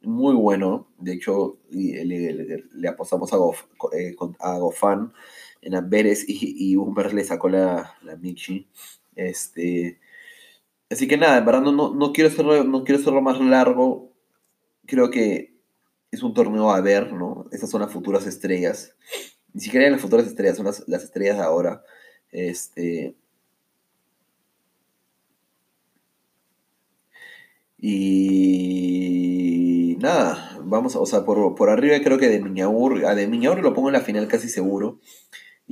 muy 0.00 0.34
bueno, 0.34 0.88
de 0.96 1.12
hecho 1.12 1.58
le, 1.70 2.88
apostamos 2.88 3.30
a, 3.34 3.36
eh, 3.98 4.16
a 4.38 4.58
Gofan 4.58 5.12
en 5.60 5.74
Amberes 5.74 6.24
y, 6.26 6.72
y 6.72 6.76
Humbert 6.76 7.12
le 7.12 7.22
sacó 7.22 7.50
la, 7.50 7.96
la 8.02 8.16
Michi. 8.16 8.66
Este, 9.16 9.98
así 10.90 11.08
que 11.08 11.16
nada, 11.16 11.38
en 11.38 11.44
verdad 11.44 11.62
no, 11.62 11.94
no, 11.94 12.12
quiero 12.12 12.30
hacerlo, 12.30 12.64
no 12.64 12.84
quiero 12.84 13.00
hacerlo 13.00 13.22
más 13.22 13.40
largo. 13.40 14.12
Creo 14.86 15.10
que 15.10 15.54
es 16.10 16.22
un 16.22 16.34
torneo 16.34 16.70
a 16.70 16.80
ver, 16.80 17.12
¿no? 17.12 17.46
Estas 17.52 17.70
son 17.70 17.82
las 17.82 17.92
futuras 17.92 18.26
estrellas. 18.26 18.96
Ni 19.54 19.60
siquiera 19.60 19.90
las 19.90 20.00
futuras 20.00 20.26
estrellas, 20.26 20.56
son 20.56 20.66
las, 20.66 20.86
las 20.88 21.04
estrellas 21.04 21.38
de 21.38 21.44
ahora. 21.44 21.82
Este. 22.30 23.16
Y 27.78 29.96
nada, 29.98 30.56
vamos, 30.64 30.94
o 30.96 31.04
sea, 31.04 31.24
por, 31.24 31.54
por 31.56 31.68
arriba 31.68 32.00
creo 32.02 32.18
que 32.18 32.28
de 32.28 32.40
Miñaur, 32.40 33.04
a 33.06 33.14
de 33.14 33.26
Miñaur 33.26 33.60
lo 33.60 33.74
pongo 33.74 33.88
en 33.88 33.94
la 33.94 34.00
final 34.00 34.28
casi 34.28 34.48
seguro. 34.48 35.00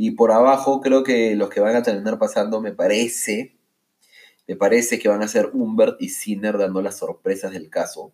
Y 0.02 0.12
por 0.12 0.32
abajo 0.32 0.80
creo 0.80 1.02
que 1.02 1.36
los 1.36 1.50
que 1.50 1.60
van 1.60 1.76
a 1.76 1.82
terminar 1.82 2.18
pasando 2.18 2.62
me 2.62 2.72
parece, 2.72 3.54
me 4.48 4.56
parece 4.56 4.98
que 4.98 5.10
van 5.10 5.22
a 5.22 5.28
ser 5.28 5.50
Humbert 5.52 6.00
y 6.00 6.08
Sinner 6.08 6.56
dando 6.56 6.80
las 6.80 6.96
sorpresas 6.96 7.52
del 7.52 7.68
caso. 7.68 8.10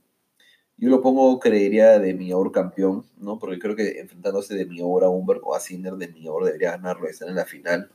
Yo 0.76 0.90
lo 0.90 1.00
pongo, 1.00 1.38
creería, 1.38 2.00
de 2.00 2.12
Miaur 2.12 2.50
campeón, 2.50 3.06
¿no? 3.18 3.38
Porque 3.38 3.60
creo 3.60 3.76
que 3.76 4.00
enfrentándose 4.00 4.56
de 4.56 4.66
Miaur 4.66 5.04
a 5.04 5.08
Humbert 5.08 5.42
o 5.44 5.54
a 5.54 5.60
Sinner, 5.60 5.92
de 5.92 6.08
Miaur 6.08 6.44
debería 6.44 6.72
ganarlo, 6.72 7.06
estar 7.06 7.28
en 7.28 7.36
la 7.36 7.44
final. 7.44 7.88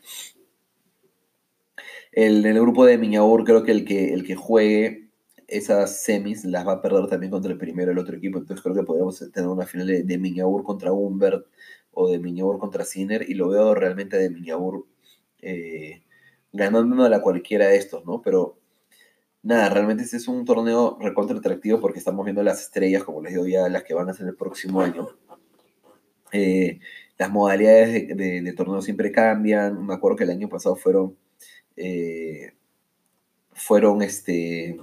El, 2.13 2.45
en 2.45 2.55
el 2.55 2.61
grupo 2.61 2.85
de 2.85 2.97
Miñaur 2.97 3.43
creo 3.43 3.63
que 3.63 3.71
el 3.73 3.83
que, 3.83 4.13
el 4.13 4.25
que 4.25 4.35
juegue 4.35 5.09
esas 5.49 6.01
semis 6.01 6.45
las 6.45 6.65
va 6.65 6.73
a 6.73 6.81
perder 6.81 7.07
también 7.07 7.29
contra 7.31 7.51
el 7.51 7.57
primero 7.57 7.91
el 7.91 7.99
otro 7.99 8.15
equipo. 8.15 8.39
Entonces 8.39 8.63
creo 8.63 8.73
que 8.73 8.83
podríamos 8.83 9.19
tener 9.33 9.49
una 9.49 9.65
final 9.65 9.87
de, 9.87 10.03
de 10.03 10.17
Miñaur 10.17 10.63
contra 10.63 10.93
Humbert 10.93 11.45
o 11.93 12.09
de 12.09 12.19
Miñabur 12.19 12.59
contra 12.59 12.85
Sinner 12.85 13.29
y 13.29 13.33
lo 13.33 13.49
veo 13.49 13.75
realmente 13.75 14.17
de 14.17 14.29
Miñabur 14.29 14.85
eh, 15.41 16.03
ganando 16.53 17.03
a 17.05 17.21
cualquiera 17.21 17.67
de 17.67 17.77
estos, 17.77 18.05
¿no? 18.05 18.21
Pero 18.21 18.57
nada, 19.43 19.69
realmente 19.69 20.03
este 20.03 20.17
es 20.17 20.27
un 20.27 20.45
torneo 20.45 20.97
recontra 20.99 21.37
atractivo 21.37 21.79
porque 21.79 21.99
estamos 21.99 22.25
viendo 22.25 22.43
las 22.43 22.61
estrellas, 22.61 23.03
como 23.03 23.21
les 23.21 23.33
digo 23.33 23.47
ya, 23.47 23.69
las 23.69 23.83
que 23.83 23.93
van 23.93 24.09
a 24.09 24.13
ser 24.13 24.27
el 24.27 24.35
próximo 24.35 24.81
año. 24.81 25.09
Eh, 26.33 26.79
las 27.17 27.29
modalidades 27.29 28.15
de, 28.15 28.53
torneo 28.53 28.81
siempre 28.81 29.11
cambian. 29.11 29.85
Me 29.85 29.93
acuerdo 29.93 30.17
que 30.17 30.23
el 30.23 30.31
año 30.31 30.49
pasado 30.49 30.75
fueron. 30.75 31.17
Eh, 31.75 32.53
fueron 33.53 34.01
este 34.01 34.79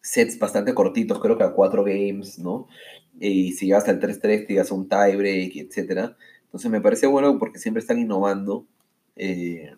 sets 0.00 0.38
bastante 0.38 0.74
cortitos, 0.74 1.20
creo 1.20 1.38
que 1.38 1.44
a 1.44 1.52
cuatro 1.52 1.84
games, 1.84 2.38
¿no? 2.38 2.66
Y 3.18 3.52
si 3.52 3.66
llegas 3.66 3.88
al 3.88 4.00
3-3 4.00 4.20
te 4.20 4.46
llegas 4.48 4.70
a 4.70 4.74
un 4.74 4.88
tiebreak, 4.88 5.56
etc. 5.56 6.12
Entonces 6.44 6.70
me 6.70 6.80
parece 6.80 7.06
bueno 7.06 7.38
porque 7.38 7.58
siempre 7.58 7.80
están 7.80 7.98
innovando. 7.98 8.66
Eh, 9.16 9.74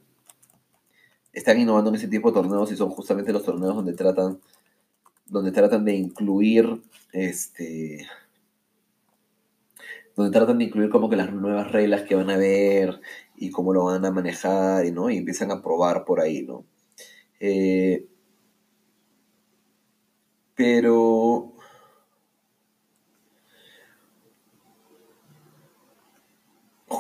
están 1.33 1.59
innovando 1.59 1.91
en 1.91 1.97
ese 1.97 2.09
tipo 2.09 2.31
de 2.31 2.35
torneos 2.35 2.71
y 2.73 2.77
son 2.77 2.91
justamente 2.91 3.33
los 3.33 3.45
torneos 3.45 3.75
donde 3.75 3.95
tratan 3.95 4.41
donde 5.27 5.51
tratan 5.51 5.85
de 5.85 5.95
incluir 5.95 6.83
este 7.13 8.07
donde 10.15 10.31
tratan 10.31 10.59
de 10.59 10.65
incluir 10.65 10.91
como 10.91 11.09
que 11.09 11.17
las 11.17 11.33
nuevas 11.33 11.73
reglas 11.73 12.03
que 12.03 12.15
van 12.15 12.29
a 12.29 12.37
ver 12.37 13.01
y 13.37 13.51
cómo 13.51 13.73
lo 13.73 13.85
van 13.85 14.05
a 14.05 14.11
manejar 14.11 14.85
y 14.85 14.93
no 14.93 15.09
y 15.09 15.17
empiezan 15.17 15.51
a 15.51 15.63
probar 15.63 16.05
por 16.05 16.21
ahí 16.21 16.43
no 16.43 16.67
eh, 17.41 18.07
pero 20.55 21.52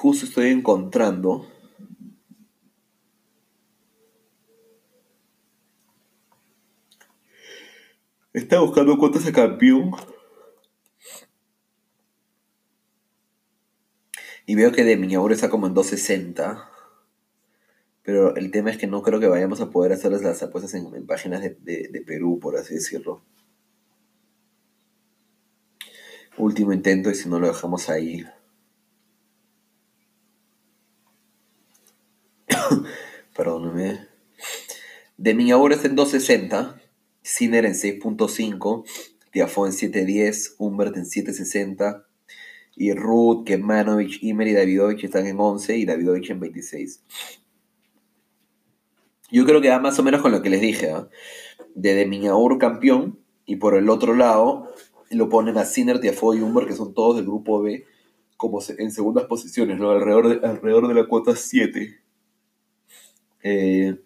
justo 0.02 0.26
estoy 0.26 0.50
encontrando. 0.50 1.46
Está 8.32 8.58
buscando 8.58 8.98
cuotas 8.98 9.24
de 9.24 9.32
campeón. 9.32 9.92
Y 14.44 14.56
veo 14.56 14.72
que 14.72 14.82
de 14.82 14.96
Miñaur 14.96 15.30
está 15.30 15.48
como 15.48 15.68
en 15.68 15.74
260. 15.74 16.68
Pero 18.02 18.34
el 18.34 18.50
tema 18.50 18.72
es 18.72 18.78
que 18.78 18.88
no 18.88 19.02
creo 19.02 19.20
que 19.20 19.28
vayamos 19.28 19.60
a 19.60 19.70
poder 19.70 19.92
hacer 19.92 20.10
las 20.10 20.42
apuestas 20.42 20.74
en, 20.74 21.06
páginas 21.06 21.42
de, 21.42 22.04
Perú, 22.04 22.40
por 22.42 22.56
así 22.56 22.74
decirlo. 22.74 23.22
Último 26.36 26.72
intento 26.72 27.08
y 27.08 27.14
si 27.14 27.28
no 27.28 27.38
lo 27.38 27.46
dejamos 27.46 27.88
ahí. 27.88 28.24
Perdóname. 33.36 34.06
De 35.16 35.34
Miñaur 35.34 35.72
está 35.72 35.88
en 35.88 35.96
260. 35.96 36.80
Sinner 37.22 37.64
en 37.64 37.74
6.5. 37.74 38.84
Tiafo 39.30 39.66
en 39.66 39.72
7.10. 39.72 40.54
Humbert 40.58 40.96
en 40.96 41.04
7.60 41.04 42.04
y 42.76 42.92
Ruth, 42.92 43.44
Kemanovic, 43.44 44.22
Imer 44.22 44.48
y 44.48 44.52
Davidovich 44.54 45.04
están 45.04 45.26
en 45.26 45.38
11 45.38 45.76
y 45.76 45.84
Davidovich 45.84 46.30
en 46.30 46.40
26. 46.40 47.02
Yo 49.30 49.44
creo 49.46 49.60
que 49.60 49.70
va 49.70 49.78
más 49.78 49.98
o 49.98 50.02
menos 50.02 50.20
con 50.20 50.32
lo 50.32 50.42
que 50.42 50.50
les 50.50 50.60
dije, 50.60 50.90
¿eh? 50.90 51.04
de 51.74 51.94
Demiñaur 51.94 52.58
campeón 52.58 53.18
y 53.46 53.56
por 53.56 53.76
el 53.76 53.88
otro 53.88 54.14
lado 54.14 54.70
lo 55.10 55.28
ponen 55.28 55.58
a 55.58 55.64
Sinner, 55.64 56.00
Tiafoe 56.00 56.38
y 56.38 56.40
Humber, 56.40 56.66
que 56.66 56.74
son 56.74 56.94
todos 56.94 57.16
del 57.16 57.26
grupo 57.26 57.62
B, 57.62 57.84
como 58.36 58.60
en 58.78 58.90
segundas 58.90 59.24
posiciones, 59.24 59.78
¿no? 59.78 59.90
alrededor, 59.90 60.28
de, 60.28 60.46
alrededor 60.46 60.88
de 60.88 60.94
la 60.94 61.06
cuota 61.06 61.36
7. 61.36 62.01
Eh, 63.42 63.98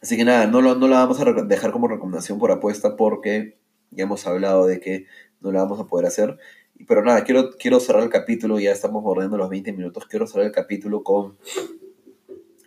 así 0.00 0.16
que 0.16 0.24
nada, 0.24 0.46
no, 0.46 0.60
lo, 0.60 0.74
no 0.74 0.88
la 0.88 0.98
vamos 0.98 1.20
a 1.20 1.24
dejar 1.24 1.72
como 1.72 1.88
recomendación 1.88 2.38
por 2.38 2.50
apuesta 2.50 2.96
porque 2.96 3.58
ya 3.90 4.04
hemos 4.04 4.26
hablado 4.26 4.66
de 4.66 4.80
que 4.80 5.06
no 5.40 5.52
la 5.52 5.62
vamos 5.62 5.80
a 5.80 5.86
poder 5.86 6.06
hacer. 6.06 6.38
Pero 6.86 7.02
nada, 7.02 7.24
quiero, 7.24 7.50
quiero 7.58 7.80
cerrar 7.80 8.02
el 8.02 8.10
capítulo, 8.10 8.58
ya 8.60 8.70
estamos 8.70 9.02
bordeando 9.02 9.36
los 9.36 9.50
20 9.50 9.72
minutos, 9.72 10.06
quiero 10.06 10.26
cerrar 10.26 10.46
el 10.46 10.52
capítulo 10.52 11.02
con 11.02 11.36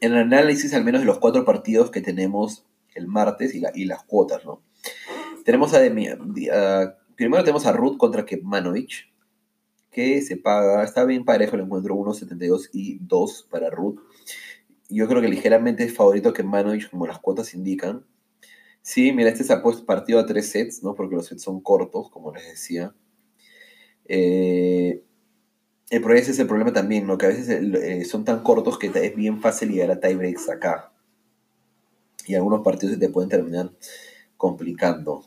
el 0.02 0.18
análisis 0.18 0.74
al 0.74 0.84
menos 0.84 1.02
de 1.02 1.08
los 1.08 1.20
cuatro 1.20 1.46
partidos 1.46 1.92
que 1.92 2.02
tenemos 2.02 2.66
el 2.96 3.08
martes 3.08 3.56
y, 3.56 3.62
y 3.76 3.86
las 3.86 4.04
cuotas, 4.04 4.44
¿no? 4.44 4.62
Tenemos 5.46 5.74
a, 5.74 5.80
primero 7.16 7.44
tenemos 7.44 7.66
a 7.66 7.72
Ruth 7.72 7.98
contra 7.98 8.26
Kepmanovic, 8.26 9.10
que 9.92 10.22
se 10.22 10.38
paga, 10.38 10.84
está 10.84 11.06
bien 11.06 11.26
parejo 11.26 11.56
el 11.56 11.64
encuentro, 11.64 11.96
1.72 11.96 12.70
y 12.74 13.00
2 13.00 13.48
para 13.50 13.70
Ruth. 13.70 14.00
Yo 14.92 15.08
creo 15.08 15.22
que 15.22 15.30
ligeramente 15.30 15.84
es 15.84 15.94
favorito 15.96 16.34
Kepmanovic, 16.34 16.90
como 16.90 17.08
las 17.08 17.20
cuotas 17.20 17.54
indican. 17.54 18.06
Sí, 18.82 19.14
mira, 19.14 19.30
este 19.30 19.44
se 19.44 19.54
ha 19.54 19.62
puesto 19.62 19.86
partido 19.86 20.20
a 20.20 20.26
tres 20.26 20.50
sets, 20.50 20.84
¿no? 20.84 20.96
Porque 20.96 21.16
los 21.16 21.28
sets 21.28 21.44
son 21.44 21.62
cortos, 21.62 22.10
como 22.10 22.34
les 22.34 22.46
decía. 22.46 22.94
Eh, 24.06 25.04
el 25.90 26.02
problema 26.02 26.22
es 26.22 26.40
el 26.40 26.48
problema 26.48 26.74
también, 26.74 27.08
¿no? 27.08 27.18
Que 27.18 27.28
a 27.28 27.30
veces 27.30 27.48
eh, 27.50 28.04
son 28.06 28.26
tan 28.26 28.44
cortos 28.44 28.78
que 28.78 28.92
es 28.94 29.16
bien 29.16 29.42
fácil 29.42 29.72
llegar 29.72 29.92
a 29.92 30.00
tiebreaks 30.00 30.50
acá. 30.50 30.92
Y 32.26 32.36
algunos 32.36 32.62
partidos 32.62 32.96
se 32.96 33.00
te 33.00 33.10
pueden 33.10 33.30
terminar 33.30 33.72
complicando. 34.36 35.24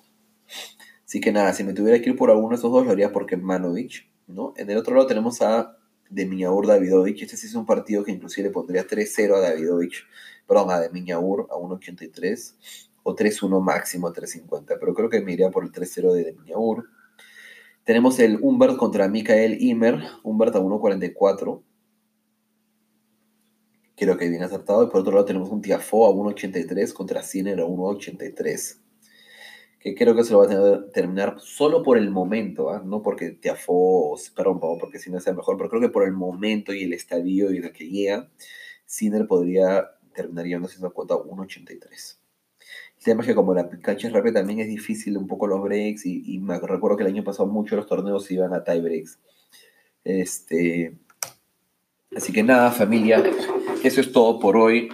Así 1.07 1.21
que 1.21 1.33
nada, 1.33 1.53
si 1.53 1.65
me 1.65 1.73
tuviera 1.73 2.01
que 2.03 2.11
ir 2.11 2.17
por 2.17 2.31
alguno 2.31 2.51
de 2.51 2.57
esos 2.57 2.73
dos, 2.73 2.85
lo 2.85 2.93
haría 2.93 3.13
por 3.13 3.27
Kemanovic, 3.27 4.09
¿no? 4.27 4.53
En 4.57 4.69
el 4.71 4.77
otro 4.77 4.95
lado 4.95 5.07
tenemos 5.07 5.41
a 5.43 5.79
Demiñaur 6.15 6.67
Davidovich. 6.67 7.23
Este 7.23 7.37
sí 7.37 7.47
es 7.47 7.55
un 7.55 7.67
partido 7.67 8.05
que 8.05 8.13
inclusive 8.13 8.49
le 8.49 8.53
pondría 8.53 8.87
3-0 8.87 9.35
a 9.35 9.41
Davidovich, 9.41 10.07
perdón, 10.47 10.71
a 10.71 10.81
Demiñaur 10.81 11.49
a 11.51 11.55
1.83 11.55 12.55
o 13.03 13.15
3-1 13.15 13.61
máximo 13.61 14.09
a 14.09 14.13
3.50. 14.13 14.77
Pero 14.79 14.95
creo 14.95 15.11
que 15.11 15.21
me 15.21 15.33
iría 15.33 15.51
por 15.51 15.65
el 15.65 15.73
3-0 15.73 16.13
de 16.13 16.25
Demiñaur. 16.25 16.89
Tenemos 17.85 18.19
el 18.19 18.39
Humbert 18.41 18.77
contra 18.77 19.09
Mikael 19.09 19.61
Imer, 19.61 20.03
Humbert 20.23 20.55
a 20.57 20.61
1.44. 20.61 21.63
Creo 23.97 24.17
que 24.17 24.29
bien 24.29 24.43
acertado. 24.43 24.85
Y 24.85 24.87
por 24.87 25.01
otro 25.01 25.13
lado 25.13 25.27
tenemos 25.27 25.51
un 25.51 25.61
Tiafo 25.61 26.07
a 26.07 26.11
1.83 26.11 26.93
contra 26.93 27.23
Sinner 27.23 27.61
a 27.61 27.65
1.83. 27.65 28.84
Que 29.85 29.95
creo 29.95 30.17
que 30.17 30.25
se 30.25 30.33
lo 30.33 30.39
va 30.39 30.47
a 30.47 30.91
terminar 30.93 31.37
solo 31.41 31.83
por 31.83 31.99
el 31.99 32.11
momento, 32.11 32.71
¿ah? 32.71 32.83
no 32.85 33.03
porque 33.03 33.33
Tiafo, 33.33 34.17
perdón, 34.35 34.59
porque 34.81 34.99
Sinner 34.99 35.21
sea 35.21 35.35
mejor, 35.35 35.59
pero 35.59 35.69
creo 35.69 35.83
que 35.83 35.91
por 35.91 36.05
el 36.05 36.13
momento 36.13 36.73
y 36.73 36.85
el 36.85 36.95
estadio 36.95 37.53
y 37.53 37.61
la 37.61 37.71
que 37.71 37.91
llega, 37.91 38.31
Sinner 38.87 39.27
podría 39.27 39.91
terminar 40.15 40.47
llevando 40.47 40.69
esa 40.69 40.89
cuota 40.89 41.15
a 41.15 41.19
1.83. 41.19 42.17
El 42.97 43.05
tema 43.05 43.21
es 43.21 43.27
que 43.27 43.35
como 43.35 43.53
la 43.53 43.69
cancha 43.69 44.07
es 44.07 44.15
rápida 44.15 44.41
también 44.41 44.61
es 44.61 44.69
difícil 44.69 45.19
un 45.19 45.27
poco 45.27 45.47
los 45.47 45.63
breaks 45.63 46.07
y, 46.07 46.39
me 46.39 46.59
recuerdo 46.59 46.97
que 46.97 47.03
el 47.03 47.11
año 47.11 47.23
pasado 47.23 47.47
muchos 47.47 47.77
los 47.77 47.87
torneos 47.87 48.31
iban 48.31 48.55
a 48.55 48.65
tie 48.65 48.81
breaks. 48.81 49.19
Este, 50.03 50.97
así 52.17 52.33
que 52.33 52.43
nada, 52.43 52.71
familia, 52.71 53.23
eso 53.83 54.01
es 54.01 54.11
todo 54.13 54.41
por 54.41 54.57
hoy. 54.57 54.89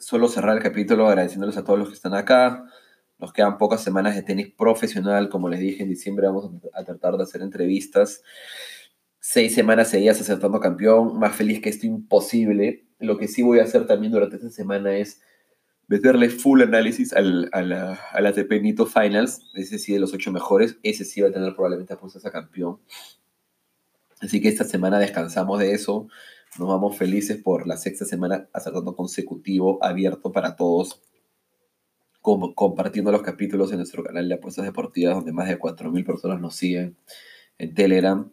Solo 0.00 0.26
cerrar 0.26 0.56
el 0.56 0.62
capítulo 0.64 1.06
agradeciéndoles 1.06 1.56
a 1.56 1.62
todos 1.62 1.78
los 1.78 1.88
que 1.88 1.94
están 1.94 2.14
acá. 2.14 2.64
Nos 3.22 3.32
quedan 3.32 3.56
pocas 3.56 3.84
semanas 3.84 4.16
de 4.16 4.22
tenis 4.22 4.52
profesional. 4.52 5.28
Como 5.28 5.48
les 5.48 5.60
dije, 5.60 5.84
en 5.84 5.88
diciembre 5.88 6.26
vamos 6.26 6.50
a 6.74 6.82
tratar 6.82 7.16
de 7.16 7.22
hacer 7.22 7.40
entrevistas. 7.40 8.24
Seis 9.20 9.54
semanas 9.54 9.90
seguidas 9.90 10.20
acertando 10.20 10.58
campeón. 10.58 11.20
Más 11.20 11.36
feliz 11.36 11.60
que 11.60 11.68
esto 11.68 11.86
imposible. 11.86 12.84
Lo 12.98 13.18
que 13.18 13.28
sí 13.28 13.42
voy 13.42 13.60
a 13.60 13.62
hacer 13.62 13.86
también 13.86 14.12
durante 14.12 14.34
esta 14.36 14.50
semana 14.50 14.96
es 14.96 15.20
meterle 15.86 16.30
full 16.30 16.62
análisis 16.62 17.12
al, 17.12 17.48
a, 17.52 17.62
la, 17.62 17.92
a 17.92 18.20
la 18.20 18.30
ATP 18.30 18.60
Nito 18.60 18.86
Finals, 18.86 19.42
ese 19.54 19.78
sí 19.78 19.92
de 19.92 20.00
los 20.00 20.12
ocho 20.14 20.32
mejores, 20.32 20.78
ese 20.82 21.04
sí 21.04 21.20
va 21.20 21.28
a 21.28 21.32
tener 21.32 21.54
probablemente 21.54 21.92
apuestas 21.92 22.24
a 22.26 22.32
campeón. 22.32 22.80
Así 24.20 24.40
que 24.40 24.48
esta 24.48 24.64
semana 24.64 24.98
descansamos 24.98 25.58
de 25.58 25.72
eso, 25.72 26.08
nos 26.58 26.68
vamos 26.68 26.96
felices 26.96 27.36
por 27.36 27.66
la 27.66 27.76
sexta 27.76 28.04
semana 28.04 28.48
acertando 28.52 28.96
consecutivo, 28.96 29.78
abierto 29.84 30.32
para 30.32 30.56
todos, 30.56 31.02
compartiendo 32.22 33.12
los 33.12 33.22
capítulos 33.22 33.72
en 33.72 33.78
nuestro 33.78 34.02
canal 34.04 34.28
de 34.28 34.34
apuestas 34.34 34.64
deportivas, 34.64 35.14
donde 35.14 35.32
más 35.32 35.48
de 35.48 35.58
4.000 35.58 36.06
personas 36.06 36.40
nos 36.40 36.54
siguen 36.54 36.96
en 37.58 37.74
Telegram. 37.74 38.30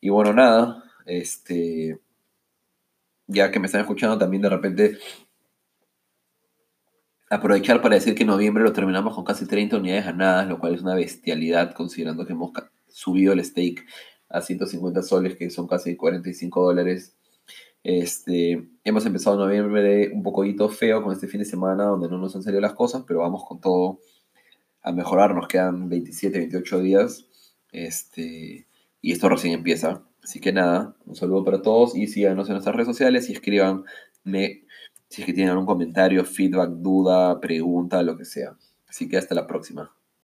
Y 0.00 0.08
bueno, 0.08 0.32
nada, 0.32 0.82
este, 1.06 2.00
ya 3.26 3.50
que 3.50 3.60
me 3.60 3.66
están 3.66 3.82
escuchando 3.82 4.18
también 4.18 4.42
de 4.42 4.48
repente 4.48 4.98
aprovechar 7.30 7.82
para 7.82 7.96
decir 7.96 8.14
que 8.14 8.22
en 8.22 8.28
noviembre 8.28 8.64
lo 8.64 8.72
terminamos 8.72 9.14
con 9.14 9.24
casi 9.24 9.46
30 9.46 9.76
unidades 9.76 10.06
ganadas, 10.06 10.48
lo 10.48 10.58
cual 10.58 10.74
es 10.74 10.82
una 10.82 10.94
bestialidad 10.94 11.74
considerando 11.74 12.26
que 12.26 12.32
hemos 12.32 12.52
subido 12.88 13.34
el 13.34 13.44
stake 13.44 13.84
a 14.30 14.40
150 14.40 15.02
soles, 15.02 15.36
que 15.36 15.50
son 15.50 15.66
casi 15.66 15.96
45 15.96 16.64
dólares. 16.64 17.17
Este, 17.82 18.68
hemos 18.84 19.06
empezado 19.06 19.36
noviembre 19.36 20.10
un 20.12 20.22
poquito 20.22 20.68
feo 20.68 21.02
con 21.02 21.12
este 21.12 21.28
fin 21.28 21.40
de 21.40 21.46
semana 21.46 21.84
donde 21.84 22.08
no 22.08 22.18
nos 22.18 22.34
han 22.34 22.42
salido 22.42 22.60
las 22.60 22.74
cosas, 22.74 23.04
pero 23.06 23.20
vamos 23.20 23.44
con 23.46 23.60
todo 23.60 24.00
a 24.82 24.92
mejorar. 24.92 25.34
Nos 25.34 25.48
quedan 25.48 25.88
27, 25.88 26.38
28 26.38 26.80
días 26.80 27.28
este, 27.72 28.66
y 29.00 29.12
esto 29.12 29.28
recién 29.28 29.54
empieza. 29.54 30.02
Así 30.22 30.40
que 30.40 30.52
nada, 30.52 30.96
un 31.06 31.14
saludo 31.16 31.44
para 31.44 31.62
todos 31.62 31.96
y 31.96 32.06
síganos 32.06 32.48
en 32.48 32.54
nuestras 32.54 32.74
redes 32.74 32.88
sociales 32.88 33.30
y 33.30 33.32
escríbanme 33.32 33.84
si 35.08 35.22
es 35.22 35.26
que 35.26 35.32
tienen 35.32 35.52
algún 35.52 35.66
comentario, 35.66 36.24
feedback, 36.24 36.70
duda, 36.70 37.40
pregunta, 37.40 38.02
lo 38.02 38.16
que 38.16 38.24
sea. 38.24 38.56
Así 38.86 39.08
que 39.08 39.16
hasta 39.16 39.34
la 39.34 39.46
próxima. 39.46 39.97